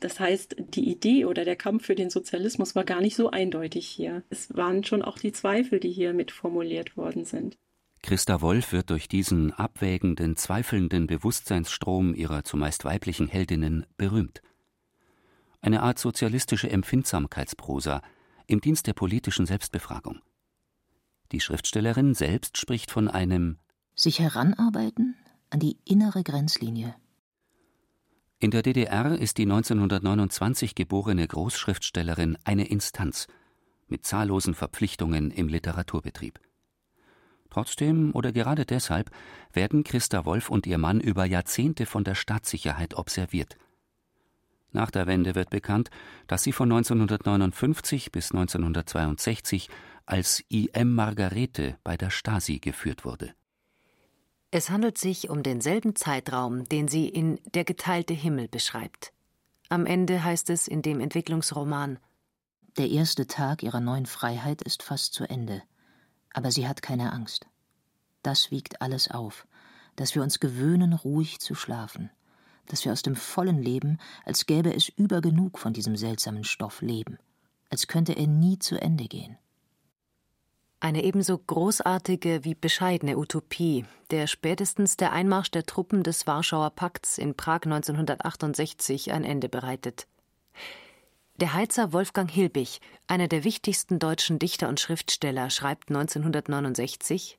Das 0.00 0.20
heißt, 0.20 0.56
die 0.58 0.90
Idee 0.90 1.24
oder 1.24 1.46
der 1.46 1.56
Kampf 1.56 1.86
für 1.86 1.94
den 1.94 2.10
Sozialismus 2.10 2.74
war 2.74 2.84
gar 2.84 3.00
nicht 3.00 3.16
so 3.16 3.30
eindeutig 3.30 3.86
hier. 3.86 4.24
Es 4.28 4.54
waren 4.54 4.84
schon 4.84 5.00
auch 5.00 5.16
die 5.16 5.32
Zweifel, 5.32 5.80
die 5.80 5.90
hier 5.90 6.12
mit 6.12 6.30
formuliert 6.30 6.98
worden 6.98 7.24
sind. 7.24 7.56
Christa 8.02 8.42
Wolf 8.42 8.72
wird 8.72 8.90
durch 8.90 9.08
diesen 9.08 9.54
abwägenden, 9.54 10.36
zweifelnden 10.36 11.06
Bewusstseinsstrom 11.06 12.14
ihrer 12.14 12.44
zumeist 12.44 12.84
weiblichen 12.84 13.28
Heldinnen 13.28 13.86
berühmt. 13.96 14.42
Eine 15.62 15.80
Art 15.80 15.98
sozialistische 15.98 16.68
Empfindsamkeitsprosa 16.68 18.02
im 18.46 18.60
Dienst 18.60 18.86
der 18.86 18.92
politischen 18.92 19.46
Selbstbefragung. 19.46 20.20
Die 21.32 21.40
Schriftstellerin 21.40 22.14
selbst 22.14 22.58
spricht 22.58 22.90
von 22.90 23.08
einem 23.08 23.58
sich 23.94 24.18
heranarbeiten 24.20 25.16
an 25.50 25.60
die 25.60 25.78
innere 25.84 26.22
Grenzlinie. 26.22 26.94
In 28.40 28.50
der 28.50 28.62
DDR 28.62 29.18
ist 29.18 29.38
die 29.38 29.44
1929 29.44 30.74
geborene 30.74 31.26
Großschriftstellerin 31.26 32.36
eine 32.44 32.66
Instanz 32.66 33.26
mit 33.88 34.04
zahllosen 34.04 34.54
Verpflichtungen 34.54 35.30
im 35.30 35.48
Literaturbetrieb. 35.48 36.40
Trotzdem 37.50 38.10
oder 38.14 38.32
gerade 38.32 38.66
deshalb 38.66 39.10
werden 39.52 39.84
Christa 39.84 40.24
Wolf 40.24 40.50
und 40.50 40.66
ihr 40.66 40.78
Mann 40.78 41.00
über 41.00 41.24
Jahrzehnte 41.24 41.86
von 41.86 42.02
der 42.02 42.16
Staatssicherheit 42.16 42.94
observiert. 42.94 43.56
Nach 44.72 44.90
der 44.90 45.06
Wende 45.06 45.36
wird 45.36 45.50
bekannt, 45.50 45.88
dass 46.26 46.42
sie 46.42 46.50
von 46.50 46.70
1959 46.70 48.10
bis 48.10 48.32
1962 48.32 49.70
als 50.06 50.44
IM 50.48 50.94
Margarete 50.94 51.78
bei 51.82 51.96
der 51.96 52.10
Stasi 52.10 52.58
geführt 52.58 53.04
wurde. 53.04 53.34
Es 54.50 54.70
handelt 54.70 54.98
sich 54.98 55.30
um 55.30 55.42
denselben 55.42 55.96
Zeitraum, 55.96 56.64
den 56.68 56.86
sie 56.86 57.08
in 57.08 57.40
Der 57.54 57.64
geteilte 57.64 58.14
Himmel 58.14 58.48
beschreibt. 58.48 59.12
Am 59.68 59.86
Ende 59.86 60.22
heißt 60.22 60.50
es 60.50 60.68
in 60.68 60.82
dem 60.82 61.00
Entwicklungsroman 61.00 61.98
Der 62.76 62.88
erste 62.88 63.26
Tag 63.26 63.62
ihrer 63.62 63.80
neuen 63.80 64.06
Freiheit 64.06 64.62
ist 64.62 64.82
fast 64.82 65.14
zu 65.14 65.24
Ende, 65.24 65.62
aber 66.32 66.52
sie 66.52 66.68
hat 66.68 66.82
keine 66.82 67.12
Angst. 67.12 67.46
Das 68.22 68.50
wiegt 68.50 68.80
alles 68.80 69.10
auf, 69.10 69.46
dass 69.96 70.14
wir 70.14 70.22
uns 70.22 70.38
gewöhnen, 70.38 70.92
ruhig 70.92 71.40
zu 71.40 71.54
schlafen, 71.54 72.10
dass 72.66 72.84
wir 72.84 72.92
aus 72.92 73.02
dem 73.02 73.16
vollen 73.16 73.62
Leben, 73.62 73.98
als 74.24 74.46
gäbe 74.46 74.74
es 74.74 74.88
übergenug 74.88 75.58
von 75.58 75.72
diesem 75.72 75.96
seltsamen 75.96 76.44
Stoff 76.44 76.80
leben, 76.80 77.18
als 77.70 77.88
könnte 77.88 78.12
er 78.12 78.26
nie 78.26 78.58
zu 78.58 78.80
Ende 78.80 79.04
gehen. 79.04 79.36
Eine 80.84 81.02
ebenso 81.02 81.38
großartige 81.38 82.44
wie 82.44 82.54
bescheidene 82.54 83.16
Utopie, 83.16 83.86
der 84.10 84.26
spätestens 84.26 84.98
der 84.98 85.12
Einmarsch 85.12 85.50
der 85.50 85.64
Truppen 85.64 86.02
des 86.02 86.26
Warschauer 86.26 86.68
Pakts 86.68 87.16
in 87.16 87.34
Prag 87.34 87.62
1968 87.64 89.10
ein 89.10 89.24
Ende 89.24 89.48
bereitet. 89.48 90.06
Der 91.36 91.54
Heizer 91.54 91.94
Wolfgang 91.94 92.30
Hilbig, 92.30 92.82
einer 93.06 93.28
der 93.28 93.44
wichtigsten 93.44 93.98
deutschen 93.98 94.38
Dichter 94.38 94.68
und 94.68 94.78
Schriftsteller, 94.78 95.48
schreibt 95.48 95.88
1969 95.88 97.38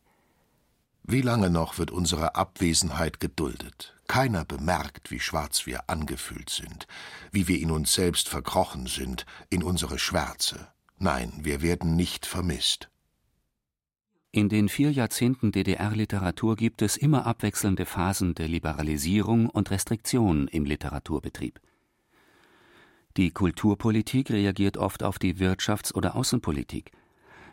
Wie 1.04 1.22
lange 1.22 1.52
noch 1.52 1.78
wird 1.78 1.92
unsere 1.92 2.34
Abwesenheit 2.34 3.20
geduldet? 3.20 3.94
Keiner 4.08 4.44
bemerkt, 4.44 5.12
wie 5.12 5.20
schwarz 5.20 5.68
wir 5.68 5.88
angefühlt 5.88 6.50
sind, 6.50 6.88
wie 7.32 7.48
wir 7.48 7.60
in 7.60 7.70
uns 7.70 7.94
selbst 7.94 8.28
verkrochen 8.28 8.88
sind, 8.88 9.28
in 9.52 9.62
unsere 9.62 10.00
Schwärze. 10.00 10.68
Nein, 10.98 11.32
wir 11.44 11.62
werden 11.62 11.96
nicht 11.96 12.26
vermisst. 12.26 12.90
In 14.36 14.50
den 14.50 14.68
vier 14.68 14.92
Jahrzehnten 14.92 15.54
DDR-Literatur 15.54 16.58
gibt 16.58 16.82
es 16.82 16.98
immer 16.98 17.26
abwechselnde 17.26 17.86
Phasen 17.86 18.36
der 18.36 18.50
Liberalisierung 18.50 19.50
und 19.50 19.72
Restriktion 19.72 20.50
im 20.50 20.66
Literaturbetrieb. 20.66 21.62
Die 23.16 23.32
Kulturpolitik 23.32 24.32
reagiert 24.32 24.76
oft 24.76 25.04
auf 25.04 25.20
die 25.20 25.36
Wirtschafts- 25.36 25.94
oder 25.94 26.18
Außenpolitik, 26.18 26.92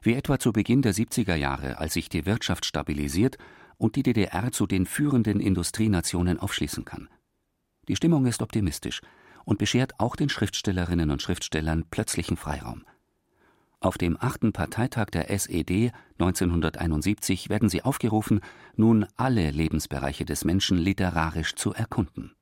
wie 0.03 0.15
etwa 0.15 0.41
zu 0.41 0.53
Beginn 0.53 0.83
der 0.83 0.93
70er 0.93 1.37
Jahre, 1.37 1.79
als 1.79 1.93
sich 1.93 2.09
die 2.09 2.27
Wirtschaft 2.27 2.65
stabilisiert 2.65 3.39
und 3.79 3.95
die 3.95 4.03
DDR 4.03 4.51
zu 4.51 4.67
den 4.67 4.85
führenden 4.85 5.39
Industrienationen 5.39 6.41
aufschließen 6.41 6.85
kann. 6.85 7.09
Die 7.87 7.95
Stimmung 7.95 8.27
ist 8.27 8.43
optimistisch 8.43 9.03
und 9.45 9.59
beschert 9.59 10.01
auch 10.01 10.17
den 10.17 10.31
Schriftstellerinnen 10.31 11.13
und 11.13 11.23
Schriftstellern 11.23 11.85
plötzlichen 11.93 12.37
Freiraum. 12.37 12.83
Auf 13.83 13.99
dem 13.99 14.17
achten 14.21 14.53
Parteitag 14.53 15.07
der 15.07 15.29
SED 15.29 15.91
1971 16.21 17.49
werden 17.49 17.69
sie 17.69 17.83
aufgerufen, 17.83 18.41
nun 18.77 19.07
alle 19.17 19.51
Lebensbereiche 19.51 20.25
des 20.25 20.45
Menschen 20.45 20.79
literarisch 20.79 21.57
zu 21.57 21.75
erkunden. 21.75 22.33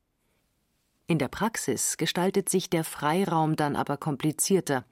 In 1.07 1.17
der 1.17 1.29
Praxis 1.29 1.97
gestaltet 1.97 2.47
sich 2.47 2.69
der 2.69 2.83
Freiraum 2.83 3.55
dann 3.55 3.75
aber 3.75 3.97
komplizierter. 3.97 4.85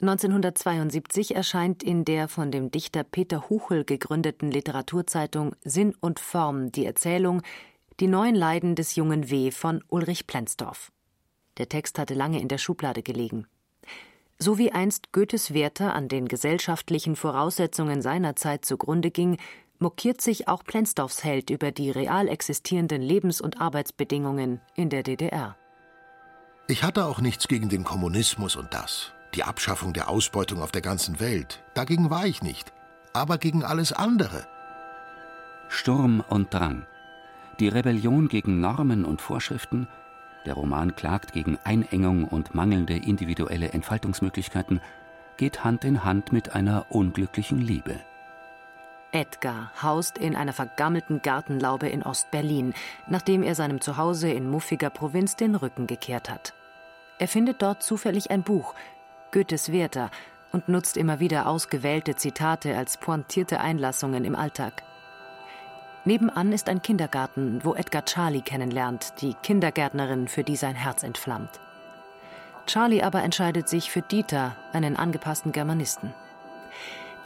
1972 0.00 1.36
erscheint 1.36 1.84
in 1.84 2.04
der 2.04 2.26
von 2.26 2.50
dem 2.50 2.72
Dichter 2.72 3.04
Peter 3.04 3.48
Huchel 3.48 3.84
gegründeten 3.84 4.50
Literaturzeitung 4.50 5.54
Sinn 5.64 5.94
und 6.00 6.18
Form 6.18 6.72
die 6.72 6.84
Erzählung 6.84 7.42
Die 8.00 8.08
neuen 8.08 8.34
Leiden 8.34 8.74
des 8.74 8.96
jungen 8.96 9.30
W. 9.30 9.52
von 9.52 9.84
Ulrich 9.88 10.26
Plenzdorf. 10.26 10.90
Der 11.58 11.68
Text 11.68 12.00
hatte 12.00 12.14
lange 12.14 12.40
in 12.40 12.48
der 12.48 12.58
Schublade 12.58 13.04
gelegen. 13.04 13.46
So 14.38 14.58
wie 14.58 14.72
einst 14.72 15.12
Goethes 15.12 15.54
Werther 15.54 15.94
an 15.94 16.08
den 16.08 16.28
gesellschaftlichen 16.28 17.16
Voraussetzungen 17.16 18.02
seiner 18.02 18.36
Zeit 18.36 18.66
zugrunde 18.66 19.10
ging, 19.10 19.38
mokiert 19.78 20.20
sich 20.20 20.46
auch 20.46 20.62
Plenzdorfs 20.62 21.24
Held 21.24 21.48
über 21.50 21.72
die 21.72 21.90
real 21.90 22.28
existierenden 22.28 23.00
Lebens- 23.00 23.40
und 23.40 23.60
Arbeitsbedingungen 23.60 24.60
in 24.74 24.90
der 24.90 25.02
DDR. 25.02 25.56
Ich 26.68 26.82
hatte 26.82 27.06
auch 27.06 27.20
nichts 27.20 27.48
gegen 27.48 27.68
den 27.68 27.84
Kommunismus 27.84 28.56
und 28.56 28.74
das, 28.74 29.12
die 29.34 29.44
Abschaffung 29.44 29.92
der 29.92 30.10
Ausbeutung 30.10 30.60
auf 30.60 30.72
der 30.72 30.82
ganzen 30.82 31.18
Welt. 31.20 31.62
Dagegen 31.74 32.10
war 32.10 32.26
ich 32.26 32.42
nicht, 32.42 32.72
aber 33.14 33.38
gegen 33.38 33.64
alles 33.64 33.92
andere. 33.92 34.46
Sturm 35.68 36.22
und 36.28 36.52
Drang. 36.52 36.86
Die 37.58 37.68
Rebellion 37.68 38.28
gegen 38.28 38.60
Normen 38.60 39.04
und 39.04 39.22
Vorschriften, 39.22 39.88
der 40.46 40.54
Roman 40.54 40.96
klagt 40.96 41.32
gegen 41.32 41.58
Einengung 41.64 42.24
und 42.24 42.54
mangelnde 42.54 42.96
individuelle 42.96 43.70
Entfaltungsmöglichkeiten, 43.72 44.80
geht 45.36 45.64
Hand 45.64 45.84
in 45.84 46.04
Hand 46.04 46.32
mit 46.32 46.54
einer 46.54 46.86
unglücklichen 46.88 47.60
Liebe. 47.60 48.00
Edgar 49.12 49.70
haust 49.82 50.18
in 50.18 50.36
einer 50.36 50.52
vergammelten 50.52 51.22
Gartenlaube 51.22 51.88
in 51.88 52.02
Ostberlin, 52.02 52.74
nachdem 53.08 53.42
er 53.42 53.54
seinem 53.54 53.80
Zuhause 53.80 54.30
in 54.30 54.48
muffiger 54.48 54.90
Provinz 54.90 55.36
den 55.36 55.54
Rücken 55.54 55.86
gekehrt 55.86 56.28
hat. 56.30 56.54
Er 57.18 57.28
findet 57.28 57.62
dort 57.62 57.82
zufällig 57.82 58.30
ein 58.30 58.42
Buch, 58.42 58.74
Goethes 59.32 59.72
Werther, 59.72 60.10
und 60.52 60.68
nutzt 60.68 60.96
immer 60.96 61.20
wieder 61.20 61.46
ausgewählte 61.46 62.14
Zitate 62.16 62.76
als 62.76 62.96
pointierte 62.98 63.60
Einlassungen 63.60 64.24
im 64.24 64.34
Alltag. 64.34 64.82
Nebenan 66.06 66.52
ist 66.52 66.68
ein 66.68 66.82
Kindergarten, 66.82 67.64
wo 67.64 67.74
Edgar 67.74 68.04
Charlie 68.04 68.40
kennenlernt, 68.40 69.14
die 69.20 69.34
Kindergärtnerin, 69.42 70.28
für 70.28 70.44
die 70.44 70.54
sein 70.54 70.76
Herz 70.76 71.02
entflammt. 71.02 71.50
Charlie 72.66 73.02
aber 73.02 73.24
entscheidet 73.24 73.68
sich 73.68 73.90
für 73.90 74.02
Dieter, 74.02 74.56
einen 74.72 74.94
angepassten 74.94 75.50
Germanisten. 75.50 76.14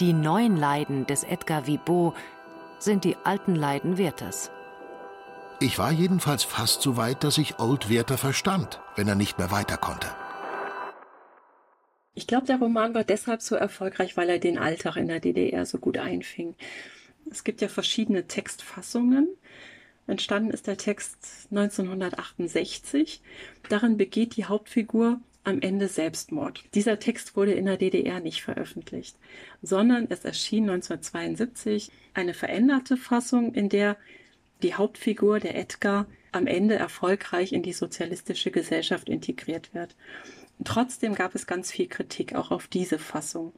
Die 0.00 0.14
neuen 0.14 0.56
Leiden 0.56 1.06
des 1.06 1.24
Edgar 1.24 1.66
Vibot 1.66 2.14
sind 2.78 3.04
die 3.04 3.16
alten 3.22 3.54
Leiden 3.54 3.98
Werthers. 3.98 4.50
Ich 5.60 5.78
war 5.78 5.92
jedenfalls 5.92 6.44
fast 6.44 6.80
so 6.80 6.96
weit, 6.96 7.22
dass 7.22 7.36
ich 7.36 7.58
Old 7.58 7.90
Werther 7.90 8.16
verstand, 8.16 8.80
wenn 8.96 9.08
er 9.08 9.14
nicht 9.14 9.36
mehr 9.36 9.50
weiter 9.50 9.76
konnte. 9.76 10.08
Ich 12.14 12.26
glaube, 12.26 12.46
der 12.46 12.58
Roman 12.58 12.94
war 12.94 13.04
deshalb 13.04 13.42
so 13.42 13.56
erfolgreich, 13.56 14.16
weil 14.16 14.30
er 14.30 14.38
den 14.38 14.56
Alltag 14.56 14.96
in 14.96 15.08
der 15.08 15.20
DDR 15.20 15.66
so 15.66 15.76
gut 15.76 15.98
einfing. 15.98 16.54
Es 17.30 17.44
gibt 17.44 17.60
ja 17.60 17.68
verschiedene 17.68 18.26
Textfassungen. 18.26 19.28
Entstanden 20.06 20.50
ist 20.50 20.66
der 20.66 20.76
Text 20.76 21.48
1968. 21.50 23.22
Darin 23.68 23.96
begeht 23.96 24.36
die 24.36 24.46
Hauptfigur 24.46 25.20
am 25.44 25.60
Ende 25.60 25.88
Selbstmord. 25.88 26.64
Dieser 26.74 26.98
Text 26.98 27.36
wurde 27.36 27.52
in 27.52 27.66
der 27.66 27.76
DDR 27.76 28.20
nicht 28.20 28.42
veröffentlicht, 28.42 29.16
sondern 29.62 30.06
es 30.10 30.24
erschien 30.24 30.68
1972 30.68 31.90
eine 32.14 32.34
veränderte 32.34 32.96
Fassung, 32.96 33.54
in 33.54 33.68
der 33.68 33.96
die 34.62 34.74
Hauptfigur, 34.74 35.40
der 35.40 35.56
Edgar, 35.56 36.06
am 36.32 36.46
Ende 36.46 36.74
erfolgreich 36.74 37.52
in 37.52 37.62
die 37.62 37.72
sozialistische 37.72 38.50
Gesellschaft 38.50 39.08
integriert 39.08 39.74
wird. 39.74 39.96
Trotzdem 40.64 41.14
gab 41.14 41.34
es 41.34 41.46
ganz 41.46 41.70
viel 41.70 41.88
Kritik 41.88 42.34
auch 42.34 42.50
auf 42.50 42.68
diese 42.68 42.98
Fassung, 42.98 43.52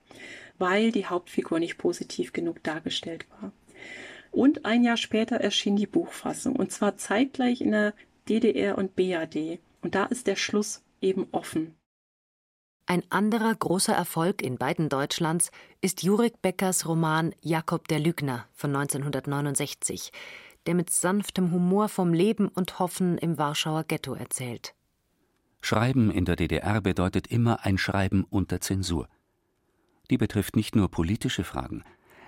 weil 0.59 0.93
die 0.93 1.07
Hauptfigur 1.07 1.59
nicht 1.59 1.79
positiv 1.79 2.33
genug 2.33 2.63
dargestellt 2.63 3.27
war. 3.41 3.53
Und 4.31 4.65
ein 4.65 4.83
Jahr 4.83 4.97
später 4.97 5.37
erschien 5.37 5.77
die 5.77 5.87
Buchfassung, 5.87 6.57
und 6.57 6.73
zwar 6.73 6.97
zeitgleich 6.97 7.61
in 7.61 7.73
der 7.73 7.95
DDR 8.29 8.79
und 8.79 8.97
BAD. 8.97 9.61
Und 9.83 9.95
da 9.95 10.05
ist 10.05 10.27
der 10.27 10.37
Schluss 10.37 10.83
eben 11.01 11.27
offen. 11.33 11.75
Ein 12.87 13.03
anderer 13.11 13.55
großer 13.55 13.95
Erfolg 13.95 14.43
in 14.43 14.59
beiden 14.59 14.89
Deutschlands 14.89 15.51
ist 15.81 16.03
Jurik 16.03 16.43
Beckers 16.43 16.87
Roman 16.87 17.33
Jakob 17.41 17.89
der 17.89 18.01
Lügner 18.01 18.47
von 18.53 18.75
1969, 18.75 20.13
der 20.67 20.75
mit 20.75 20.91
sanftem 20.91 21.53
Humor 21.53 21.89
vom 21.89 22.13
Leben 22.13 22.49
und 22.49 22.79
Hoffen 22.79 23.19
im 23.19 23.39
Warschauer 23.39 23.85
Ghetto 23.85 24.15
erzählt. 24.15 24.75
Schreiben 25.61 26.11
in 26.11 26.25
der 26.25 26.37
DDR 26.37 26.81
bedeutet 26.81 27.29
immer 27.29 27.65
ein 27.65 27.79
Schreiben 27.79 28.25
unter 28.29 28.61
Zensur. 28.61 29.09
Die 30.11 30.19
betrifft 30.19 30.57
nicht 30.57 30.75
nur 30.75 30.91
politische 30.91 31.45
Fragen, 31.45 31.85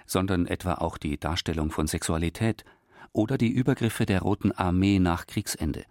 sondern 0.07 0.47
etwa 0.47 0.75
auch 0.75 0.99
die 0.99 1.19
Darstellung 1.19 1.71
von 1.71 1.87
Sexualität 1.87 2.65
oder 3.13 3.39
die 3.39 3.51
Übergriffe 3.51 4.07
der 4.07 4.23
Roten 4.23 4.53
Armee 4.53 4.99
nach 4.99 5.27
Kriegsende. 5.27 5.85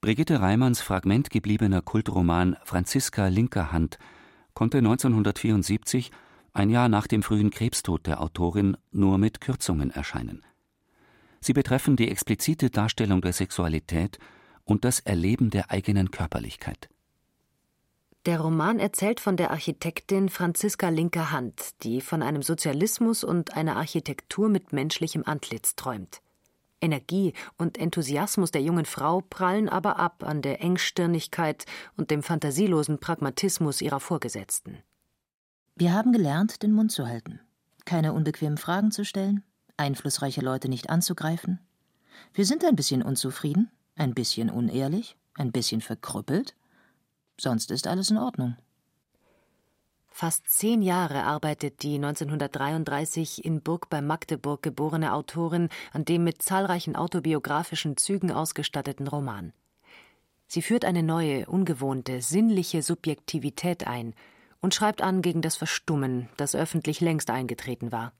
Brigitte 0.00 0.40
Reimanns 0.40 0.80
fragmentgebliebener 0.80 1.80
Kultroman 1.80 2.56
Franziska 2.64 3.28
linker 3.28 3.70
Hand 3.70 3.98
konnte 4.52 4.78
1974, 4.78 6.10
ein 6.52 6.70
Jahr 6.70 6.88
nach 6.88 7.06
dem 7.06 7.22
frühen 7.22 7.50
Krebstod 7.50 8.06
der 8.06 8.20
Autorin, 8.20 8.76
nur 8.90 9.18
mit 9.18 9.40
Kürzungen 9.40 9.90
erscheinen. 9.90 10.42
Sie 11.40 11.52
betreffen 11.52 11.96
die 11.96 12.10
explizite 12.10 12.70
Darstellung 12.70 13.20
der 13.20 13.32
Sexualität 13.32 14.18
und 14.64 14.84
das 14.84 15.00
Erleben 15.00 15.50
der 15.50 15.70
eigenen 15.70 16.10
Körperlichkeit. 16.10 16.88
Der 18.24 18.40
Roman 18.40 18.78
erzählt 18.78 19.18
von 19.18 19.36
der 19.36 19.50
Architektin 19.50 20.28
Franziska 20.28 20.90
Linker 20.90 21.32
Hand, 21.32 21.82
die 21.82 22.00
von 22.00 22.22
einem 22.22 22.42
Sozialismus 22.42 23.24
und 23.24 23.56
einer 23.56 23.74
Architektur 23.74 24.48
mit 24.48 24.72
menschlichem 24.72 25.24
Antlitz 25.26 25.74
träumt. 25.74 26.22
Energie 26.80 27.32
und 27.58 27.78
Enthusiasmus 27.78 28.52
der 28.52 28.62
jungen 28.62 28.84
Frau 28.84 29.22
prallen 29.22 29.68
aber 29.68 29.98
ab 29.98 30.22
an 30.22 30.40
der 30.40 30.60
Engstirnigkeit 30.60 31.66
und 31.96 32.12
dem 32.12 32.22
fantasielosen 32.22 32.98
Pragmatismus 32.98 33.80
ihrer 33.80 33.98
Vorgesetzten. 33.98 34.78
Wir 35.74 35.92
haben 35.92 36.12
gelernt, 36.12 36.62
den 36.62 36.72
Mund 36.72 36.92
zu 36.92 37.08
halten, 37.08 37.40
keine 37.84 38.12
unbequemen 38.12 38.58
Fragen 38.58 38.92
zu 38.92 39.04
stellen, 39.04 39.42
einflussreiche 39.76 40.42
Leute 40.42 40.68
nicht 40.68 40.90
anzugreifen. 40.90 41.58
Wir 42.34 42.46
sind 42.46 42.64
ein 42.64 42.76
bisschen 42.76 43.02
unzufrieden, 43.02 43.72
ein 43.96 44.14
bisschen 44.14 44.48
unehrlich, 44.48 45.16
ein 45.34 45.50
bisschen 45.50 45.80
verkrüppelt. 45.80 46.54
Sonst 47.42 47.72
ist 47.72 47.88
alles 47.88 48.08
in 48.08 48.18
Ordnung. 48.18 48.56
Fast 50.06 50.48
zehn 50.48 50.80
Jahre 50.80 51.24
arbeitet 51.24 51.82
die 51.82 51.96
1933 51.96 53.44
in 53.44 53.62
Burg 53.62 53.90
bei 53.90 54.00
Magdeburg 54.00 54.62
geborene 54.62 55.12
Autorin 55.12 55.68
an 55.92 56.04
dem 56.04 56.22
mit 56.22 56.40
zahlreichen 56.40 56.94
autobiografischen 56.94 57.96
Zügen 57.96 58.30
ausgestatteten 58.30 59.08
Roman. 59.08 59.52
Sie 60.46 60.62
führt 60.62 60.84
eine 60.84 61.02
neue, 61.02 61.46
ungewohnte, 61.46 62.22
sinnliche 62.22 62.80
Subjektivität 62.80 63.88
ein 63.88 64.14
und 64.60 64.72
schreibt 64.72 65.02
an 65.02 65.20
gegen 65.20 65.42
das 65.42 65.56
Verstummen, 65.56 66.28
das 66.36 66.54
öffentlich 66.54 67.00
längst 67.00 67.28
eingetreten 67.28 67.90
war. 67.90 68.12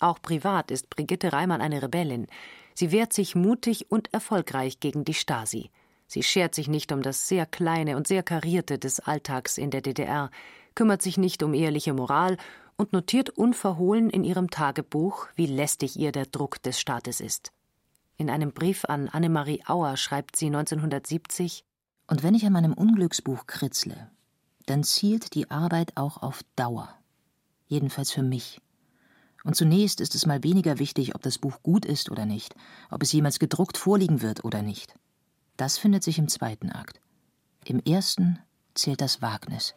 Auch 0.00 0.22
privat 0.22 0.70
ist 0.70 0.88
Brigitte 0.88 1.34
Reimann 1.34 1.60
eine 1.60 1.82
Rebellin. 1.82 2.26
Sie 2.74 2.90
wehrt 2.90 3.12
sich 3.12 3.34
mutig 3.34 3.90
und 3.90 4.14
erfolgreich 4.14 4.80
gegen 4.80 5.04
die 5.04 5.12
Stasi. 5.12 5.70
Sie 6.06 6.22
schert 6.22 6.54
sich 6.54 6.68
nicht 6.68 6.92
um 6.92 7.02
das 7.02 7.28
sehr 7.28 7.46
kleine 7.46 7.96
und 7.96 8.06
sehr 8.06 8.22
karierte 8.22 8.78
des 8.78 9.00
Alltags 9.00 9.58
in 9.58 9.70
der 9.70 9.80
DDR, 9.80 10.30
kümmert 10.74 11.02
sich 11.02 11.18
nicht 11.18 11.42
um 11.42 11.54
ehrliche 11.54 11.92
Moral 11.92 12.36
und 12.76 12.92
notiert 12.92 13.30
unverhohlen 13.30 14.10
in 14.10 14.22
ihrem 14.22 14.50
Tagebuch, 14.50 15.28
wie 15.34 15.46
lästig 15.46 15.96
ihr 15.96 16.12
der 16.12 16.26
Druck 16.26 16.62
des 16.62 16.78
Staates 16.78 17.20
ist. 17.20 17.52
In 18.18 18.30
einem 18.30 18.52
Brief 18.52 18.84
an 18.84 19.08
Annemarie 19.08 19.62
Auer 19.66 19.96
schreibt 19.96 20.36
sie 20.36 20.46
1970 20.46 21.64
Und 22.06 22.22
wenn 22.22 22.34
ich 22.34 22.46
an 22.46 22.52
meinem 22.52 22.72
Unglücksbuch 22.72 23.46
kritzle, 23.46 24.10
dann 24.66 24.84
zielt 24.84 25.34
die 25.34 25.50
Arbeit 25.50 25.96
auch 25.96 26.22
auf 26.22 26.42
Dauer. 26.54 26.94
Jedenfalls 27.66 28.12
für 28.12 28.22
mich. 28.22 28.60
Und 29.44 29.54
zunächst 29.54 30.00
ist 30.00 30.14
es 30.14 30.26
mal 30.26 30.42
weniger 30.42 30.78
wichtig, 30.78 31.14
ob 31.14 31.22
das 31.22 31.38
Buch 31.38 31.62
gut 31.62 31.84
ist 31.84 32.10
oder 32.10 32.26
nicht, 32.26 32.54
ob 32.90 33.02
es 33.02 33.12
jemals 33.12 33.38
gedruckt 33.38 33.76
vorliegen 33.76 34.22
wird 34.22 34.44
oder 34.44 34.62
nicht. 34.62 34.94
Das 35.56 35.78
findet 35.78 36.02
sich 36.02 36.18
im 36.18 36.28
zweiten 36.28 36.70
Akt. 36.70 37.00
Im 37.64 37.80
ersten 37.80 38.38
zählt 38.74 39.00
das 39.00 39.22
Wagnis. 39.22 39.74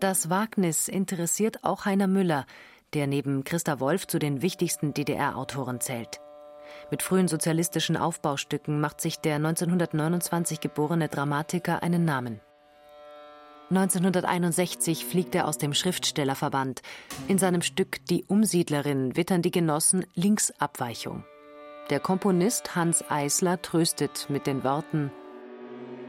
Das 0.00 0.30
Wagnis 0.30 0.88
interessiert 0.88 1.62
auch 1.62 1.84
Heiner 1.84 2.08
Müller, 2.08 2.46
der 2.92 3.06
neben 3.06 3.44
Christa 3.44 3.78
Wolf 3.78 4.06
zu 4.06 4.18
den 4.18 4.42
wichtigsten 4.42 4.94
DDR-Autoren 4.94 5.80
zählt. 5.80 6.20
Mit 6.90 7.02
frühen 7.02 7.28
sozialistischen 7.28 7.96
Aufbaustücken 7.96 8.80
macht 8.80 9.00
sich 9.00 9.18
der 9.18 9.36
1929 9.36 10.60
geborene 10.60 11.08
Dramatiker 11.08 11.82
einen 11.82 12.04
Namen. 12.04 12.40
1961 13.76 15.04
fliegt 15.06 15.34
er 15.34 15.48
aus 15.48 15.58
dem 15.58 15.72
Schriftstellerverband. 15.72 16.82
In 17.28 17.38
seinem 17.38 17.62
Stück 17.62 18.04
Die 18.06 18.24
Umsiedlerin 18.24 19.16
wittern 19.16 19.42
die 19.42 19.50
Genossen 19.50 20.04
Linksabweichung. 20.14 21.24
Der 21.90 21.98
Komponist 21.98 22.76
Hans 22.76 23.02
Eisler 23.10 23.60
tröstet 23.62 24.26
mit 24.28 24.46
den 24.46 24.62
Worten 24.62 25.10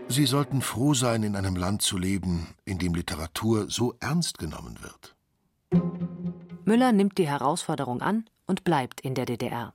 Sie 0.09 0.25
sollten 0.25 0.61
froh 0.61 0.93
sein, 0.93 1.23
in 1.23 1.35
einem 1.35 1.55
Land 1.55 1.81
zu 1.81 1.97
leben, 1.97 2.47
in 2.65 2.77
dem 2.77 2.93
Literatur 2.93 3.69
so 3.69 3.95
ernst 3.99 4.37
genommen 4.37 4.77
wird. 4.81 5.15
Müller 6.65 6.91
nimmt 6.91 7.17
die 7.17 7.27
Herausforderung 7.27 8.01
an 8.01 8.25
und 8.45 8.63
bleibt 8.63 9.01
in 9.01 9.15
der 9.15 9.25
DDR. 9.25 9.73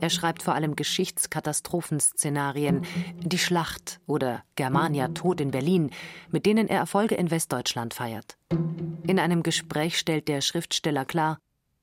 Er 0.00 0.10
schreibt 0.10 0.42
vor 0.42 0.54
allem 0.54 0.76
Geschichtskatastrophenszenarien, 0.76 2.82
Die 3.22 3.38
Schlacht 3.38 4.00
oder 4.06 4.42
Germania 4.56 5.08
Tod 5.08 5.40
in 5.40 5.50
Berlin, 5.50 5.90
mit 6.30 6.46
denen 6.46 6.68
er 6.68 6.78
Erfolge 6.78 7.14
in 7.14 7.30
Westdeutschland 7.30 7.94
feiert. 7.94 8.36
In 9.06 9.18
einem 9.18 9.42
Gespräch 9.42 9.98
stellt 9.98 10.28
der 10.28 10.40
Schriftsteller 10.40 11.04
klar, 11.04 11.38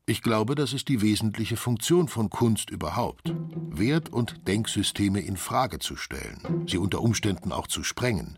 ich 0.08 0.24
glaube, 0.24 0.56
das 0.56 0.74
ist 0.74 0.90
die 0.90 1.02
wesentliche 1.02 1.56
Funktion 1.56 2.08
von 2.08 2.30
Kunst 2.30 2.70
überhaupt. 2.70 3.34
Wert- 3.70 4.10
und 4.10 4.48
Denksysteme 4.48 5.22
in 5.22 5.38
Frage 5.38 5.80
zu 5.80 5.96
stellen, 5.96 6.66
sie 6.68 6.80
unter 6.80 7.02
Umständen 7.02 7.52
auch 7.52 7.68
zu 7.68 7.84
sprengen. 7.84 8.38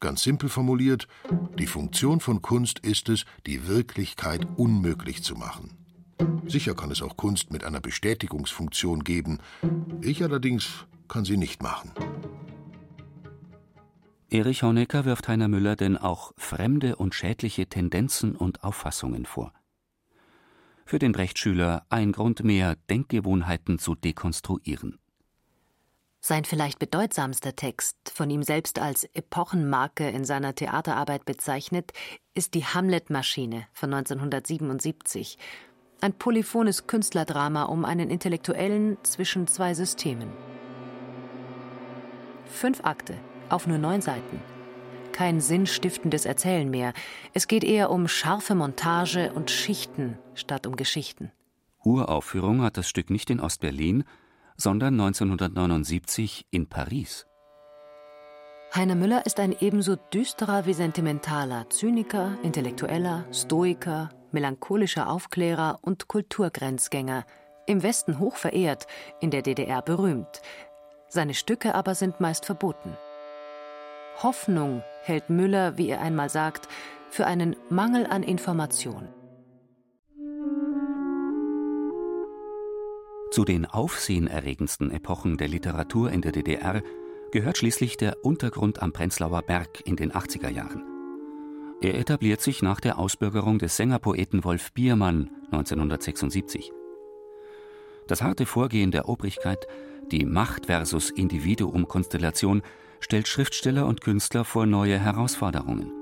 Ganz 0.00 0.22
simpel 0.22 0.48
formuliert, 0.48 1.08
die 1.58 1.66
Funktion 1.66 2.20
von 2.20 2.40
Kunst 2.40 2.78
ist 2.80 3.08
es, 3.08 3.24
die 3.46 3.66
Wirklichkeit 3.66 4.46
unmöglich 4.56 5.24
zu 5.24 5.34
machen. 5.34 5.77
Sicher 6.46 6.74
kann 6.74 6.90
es 6.90 7.02
auch 7.02 7.16
Kunst 7.16 7.52
mit 7.52 7.64
einer 7.64 7.80
Bestätigungsfunktion 7.80 9.04
geben. 9.04 9.38
Ich 10.00 10.22
allerdings 10.22 10.86
kann 11.08 11.24
sie 11.24 11.36
nicht 11.36 11.62
machen. 11.62 11.92
Erich 14.30 14.62
Honecker 14.62 15.04
wirft 15.04 15.28
Heiner 15.28 15.48
Müller 15.48 15.76
denn 15.76 15.96
auch 15.96 16.32
fremde 16.36 16.96
und 16.96 17.14
schädliche 17.14 17.66
Tendenzen 17.66 18.36
und 18.36 18.62
Auffassungen 18.64 19.24
vor 19.24 19.52
für 20.88 20.98
den 20.98 21.12
Brechtschüler 21.12 21.84
ein 21.90 22.12
Grund 22.12 22.42
mehr, 22.42 22.76
Denkgewohnheiten 22.88 23.78
zu 23.78 23.94
dekonstruieren. 23.94 24.98
Sein 26.20 26.44
vielleicht 26.44 26.78
bedeutsamster 26.78 27.54
Text, 27.54 27.96
von 28.12 28.28
ihm 28.30 28.42
selbst 28.42 28.78
als 28.78 29.04
Epochenmarke 29.12 30.08
in 30.08 30.24
seiner 30.24 30.54
Theaterarbeit 30.54 31.26
bezeichnet, 31.26 31.92
ist 32.34 32.54
die 32.54 32.64
Hamlet-Maschine 32.64 33.66
von 33.72 33.92
1977, 33.92 35.38
ein 36.00 36.12
polyphones 36.12 36.86
Künstlerdrama 36.86 37.64
um 37.64 37.84
einen 37.84 38.10
Intellektuellen 38.10 38.98
zwischen 39.02 39.46
zwei 39.46 39.74
Systemen. 39.74 40.28
Fünf 42.46 42.80
Akte 42.84 43.14
auf 43.48 43.66
nur 43.66 43.78
neun 43.78 44.00
Seiten. 44.00 44.40
Kein 45.12 45.40
sinnstiftendes 45.40 46.26
Erzählen 46.26 46.70
mehr. 46.70 46.92
Es 47.34 47.48
geht 47.48 47.64
eher 47.64 47.90
um 47.90 48.06
scharfe 48.06 48.54
Montage 48.54 49.32
und 49.32 49.50
Schichten 49.50 50.18
statt 50.34 50.66
um 50.66 50.76
Geschichten. 50.76 51.32
Uraufführung 51.84 52.62
hat 52.62 52.76
das 52.76 52.88
Stück 52.88 53.10
nicht 53.10 53.30
in 53.30 53.40
Ostberlin, 53.40 54.04
sondern 54.56 54.94
1979 54.94 56.46
in 56.50 56.68
Paris. 56.68 57.26
Heiner 58.74 58.96
Müller 58.96 59.24
ist 59.24 59.40
ein 59.40 59.56
ebenso 59.60 59.96
düsterer 59.96 60.66
wie 60.66 60.74
sentimentaler 60.74 61.70
Zyniker, 61.70 62.36
Intellektueller, 62.42 63.24
Stoiker, 63.32 64.10
melancholischer 64.32 65.08
Aufklärer 65.08 65.78
und 65.82 66.08
Kulturgrenzgänger, 66.08 67.24
im 67.66 67.82
Westen 67.82 68.18
hoch 68.18 68.36
verehrt, 68.36 68.86
in 69.20 69.30
der 69.30 69.42
DDR 69.42 69.82
berühmt. 69.82 70.40
Seine 71.08 71.34
Stücke 71.34 71.74
aber 71.74 71.94
sind 71.94 72.20
meist 72.20 72.46
verboten. 72.46 72.96
Hoffnung 74.22 74.82
hält 75.02 75.30
Müller, 75.30 75.78
wie 75.78 75.88
er 75.88 76.00
einmal 76.00 76.28
sagt, 76.28 76.68
für 77.10 77.26
einen 77.26 77.56
Mangel 77.70 78.06
an 78.06 78.22
Information. 78.22 79.08
Zu 83.30 83.44
den 83.44 83.66
aufsehenerregendsten 83.66 84.90
Epochen 84.90 85.36
der 85.36 85.48
Literatur 85.48 86.10
in 86.10 86.22
der 86.22 86.32
DDR 86.32 86.82
gehört 87.30 87.58
schließlich 87.58 87.98
der 87.98 88.24
Untergrund 88.24 88.82
am 88.82 88.92
Prenzlauer 88.92 89.42
Berg 89.42 89.82
in 89.84 89.96
den 89.96 90.12
80er 90.12 90.48
Jahren. 90.48 90.87
Er 91.80 91.94
etabliert 91.94 92.40
sich 92.40 92.60
nach 92.60 92.80
der 92.80 92.98
Ausbürgerung 92.98 93.58
des 93.58 93.76
Sängerpoeten 93.76 94.42
Wolf 94.42 94.72
Biermann 94.72 95.30
1976. 95.52 96.72
Das 98.08 98.20
harte 98.20 98.46
Vorgehen 98.46 98.90
der 98.90 99.08
Obrigkeit, 99.08 99.68
die 100.10 100.24
Macht 100.24 100.66
versus 100.66 101.10
Individuum-Konstellation, 101.10 102.62
stellt 102.98 103.28
Schriftsteller 103.28 103.86
und 103.86 104.00
Künstler 104.00 104.44
vor 104.44 104.66
neue 104.66 104.98
Herausforderungen. 104.98 105.92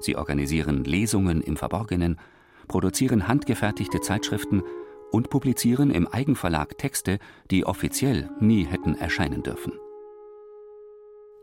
Sie 0.00 0.16
organisieren 0.16 0.82
Lesungen 0.82 1.42
im 1.42 1.56
Verborgenen, 1.56 2.18
produzieren 2.66 3.28
handgefertigte 3.28 4.00
Zeitschriften 4.00 4.64
und 5.12 5.30
publizieren 5.30 5.92
im 5.92 6.08
Eigenverlag 6.08 6.76
Texte, 6.76 7.20
die 7.52 7.64
offiziell 7.64 8.30
nie 8.40 8.64
hätten 8.64 8.96
erscheinen 8.96 9.44
dürfen. 9.44 9.72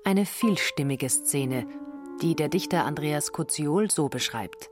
Eine 0.04 0.26
vielstimmige 0.26 1.10
Szene, 1.10 1.66
die 2.22 2.36
der 2.36 2.50
Dichter 2.50 2.86
Andreas 2.86 3.32
Koziol 3.32 3.92
so 3.92 4.10
beschreibt. 4.10 4.70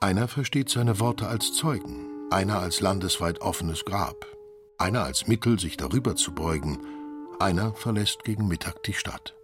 Einer 0.00 0.26
versteht 0.28 0.68
seine 0.68 0.98
Worte 1.00 1.28
als 1.28 1.52
Zeugen, 1.52 2.06
einer 2.30 2.58
als 2.58 2.80
landesweit 2.80 3.40
offenes 3.40 3.84
Grab, 3.84 4.26
einer 4.78 5.04
als 5.04 5.28
Mittel, 5.28 5.58
sich 5.58 5.76
darüber 5.76 6.16
zu 6.16 6.32
beugen, 6.32 6.78
einer 7.38 7.74
verlässt 7.74 8.24
gegen 8.24 8.48
Mittag 8.48 8.82
die 8.84 8.94
Stadt. 8.94 9.34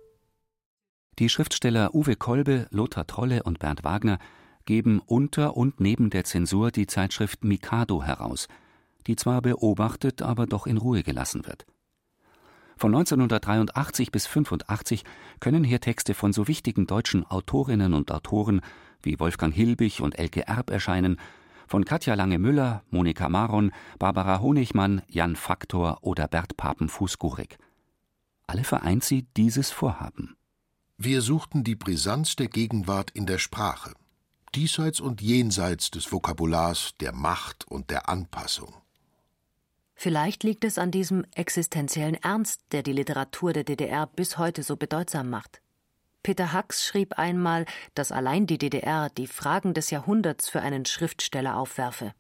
Die 1.19 1.29
Schriftsteller 1.29 1.95
Uwe 1.95 2.17
Kolbe, 2.17 2.67
Lothar 2.71 3.07
Trolle 3.07 3.43
und 3.43 3.59
Bernd 3.59 3.85
Wagner 3.85 4.19
geben 4.65 5.01
unter 5.05 5.57
und 5.57 5.81
neben 5.81 6.11
der 6.11 6.25
Zensur 6.25 6.71
die 6.71 6.87
Zeitschrift 6.87 7.45
Mikado 7.45 8.03
heraus, 8.03 8.49
die 9.07 9.17
zwar 9.17 9.43
beobachtet, 9.43 10.23
aber 10.23 10.47
doch 10.47 10.67
in 10.67 10.77
Ruhe 10.77 11.03
gelassen 11.03 11.47
wird. 11.47 11.67
Von 12.79 12.95
1983 12.95 14.13
bis 14.13 14.29
85 14.29 15.03
können 15.41 15.65
hier 15.65 15.81
Texte 15.81 16.15
von 16.15 16.33
so 16.33 16.47
wichtigen 16.47 16.87
deutschen 16.87 17.27
Autorinnen 17.27 17.93
und 17.93 18.13
Autoren 18.13 18.61
wie 19.03 19.19
Wolfgang 19.19 19.53
Hilbig 19.53 20.01
und 20.01 20.17
Elke 20.17 20.47
Erb 20.47 20.71
erscheinen, 20.71 21.19
von 21.67 21.85
Katja 21.85 22.15
Lange-Müller, 22.15 22.85
Monika 22.91 23.29
Maron, 23.29 23.73
Barbara 23.99 24.41
Honigmann, 24.41 25.03
Jan 25.09 25.35
Faktor 25.35 25.99
oder 26.03 26.29
Bert 26.29 26.57
Papen-Fußgurik. 26.57 27.59
Alle 28.47 28.63
vereint 28.63 29.03
sie 29.03 29.27
dieses 29.37 29.73
Vorhaben. 29.73 30.37
Wir 30.97 31.21
suchten 31.21 31.65
die 31.65 31.75
Brisanz 31.75 32.37
der 32.37 32.47
Gegenwart 32.47 33.11
in 33.11 33.27
der 33.27 33.39
Sprache, 33.39 33.93
diesseits 34.55 35.01
und 35.01 35.21
jenseits 35.21 35.91
des 35.91 36.13
Vokabulars 36.13 36.93
der 37.01 37.13
Macht 37.13 37.67
und 37.67 37.91
der 37.91 38.09
Anpassung. 38.09 38.73
Vielleicht 40.01 40.45
liegt 40.45 40.65
es 40.65 40.79
an 40.79 40.93
diesem 40.93 41.27
existenziellen 41.35 42.15
Ernst, 42.15 42.61
der 42.71 42.85
die 42.85 42.93
Literatur 42.93 43.53
der 43.53 43.65
DDR 43.65 44.07
bis 44.07 44.39
heute 44.39 44.63
so 44.63 44.77
bedeutsam 44.77 45.29
macht. 45.29 45.61
Peter 46.23 46.53
Hacks 46.53 46.87
schrieb 46.87 47.19
einmal, 47.19 47.67
dass 47.97 48.13
allein 48.13 48.47
die 48.47 48.59
DDR 48.59 49.11
die 49.11 49.27
Fragen 49.27 49.75
des 49.75 49.91
Jahrhunderts 49.91 50.49
für 50.49 50.61
einen 50.61 50.85
Schriftsteller 50.85 51.57
aufwerfe. 51.57 52.13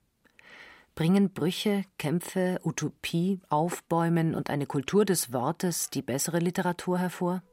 Bringen 0.96 1.32
Brüche, 1.32 1.84
Kämpfe, 1.98 2.58
Utopie, 2.64 3.40
Aufbäumen 3.48 4.34
und 4.34 4.50
eine 4.50 4.66
Kultur 4.66 5.04
des 5.04 5.32
Wortes 5.32 5.88
die 5.88 6.02
bessere 6.02 6.40
Literatur 6.40 6.98
hervor? 6.98 7.44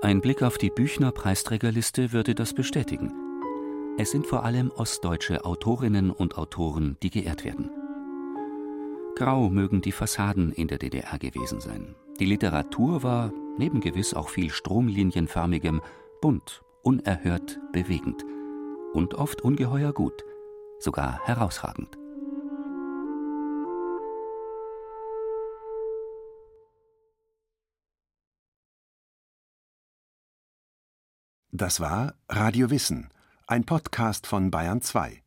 Ein 0.00 0.22
Blick 0.22 0.42
auf 0.42 0.56
die 0.56 0.70
Büchner 0.70 1.12
Preisträgerliste 1.12 2.12
würde 2.12 2.34
das 2.34 2.54
bestätigen. 2.54 3.25
Es 3.98 4.10
sind 4.10 4.26
vor 4.26 4.44
allem 4.44 4.70
ostdeutsche 4.70 5.46
Autorinnen 5.46 6.10
und 6.10 6.36
Autoren, 6.36 6.98
die 7.02 7.08
geehrt 7.08 7.44
werden. 7.44 7.70
Grau 9.14 9.48
mögen 9.48 9.80
die 9.80 9.92
Fassaden 9.92 10.52
in 10.52 10.68
der 10.68 10.76
DDR 10.76 11.18
gewesen 11.18 11.62
sein. 11.62 11.94
Die 12.20 12.26
Literatur 12.26 13.02
war, 13.02 13.32
neben 13.56 13.80
gewiss 13.80 14.12
auch 14.12 14.28
viel 14.28 14.50
stromlinienförmigem, 14.50 15.80
bunt, 16.20 16.62
unerhört, 16.82 17.58
bewegend 17.72 18.22
und 18.92 19.14
oft 19.14 19.40
ungeheuer 19.40 19.94
gut, 19.94 20.24
sogar 20.78 21.20
herausragend. 21.24 21.96
Das 31.50 31.80
war 31.80 32.12
Radio 32.28 32.68
Wissen 32.68 33.08
ein 33.48 33.64
Podcast 33.64 34.26
von 34.26 34.50
Bayern 34.50 34.82
2. 34.82 35.22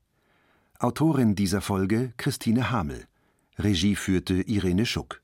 Autorin 0.77 1.35
dieser 1.35 1.61
Folge 1.61 2.11
Christine 2.17 2.69
Hamel. 2.69 3.07
Regie 3.57 3.95
führte 3.95 4.41
Irene 4.41 4.85
Schuck. 4.85 5.21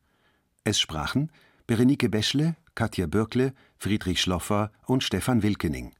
Es 0.64 0.80
sprachen 0.80 1.30
Berenike 1.68 2.08
Beschle, 2.08 2.56
Katja 2.74 3.08
Bürkle, 3.08 3.54
Friedrich 3.78 4.22
Schloffer 4.22 4.72
und 4.86 5.04
Stefan 5.04 5.44
Wilkening. 5.44 5.92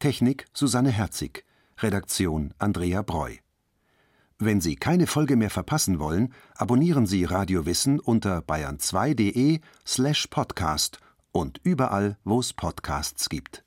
Technik 0.00 0.44
Susanne 0.52 0.90
Herzig. 0.90 1.46
Redaktion 1.78 2.52
Andrea 2.58 3.00
Breu. 3.00 3.36
Wenn 4.38 4.60
Sie 4.60 4.76
keine 4.76 5.06
Folge 5.06 5.34
mehr 5.36 5.50
verpassen 5.50 5.98
wollen, 5.98 6.34
abonnieren 6.56 7.06
Sie 7.06 7.24
Radio 7.24 7.64
Wissen 7.64 8.00
unter 8.00 8.40
bayern2.de 8.40 9.60
slash 9.86 10.26
podcast 10.26 11.00
und 11.32 11.58
überall, 11.62 12.18
wo 12.24 12.40
es 12.40 12.52
Podcasts 12.52 13.30
gibt. 13.30 13.64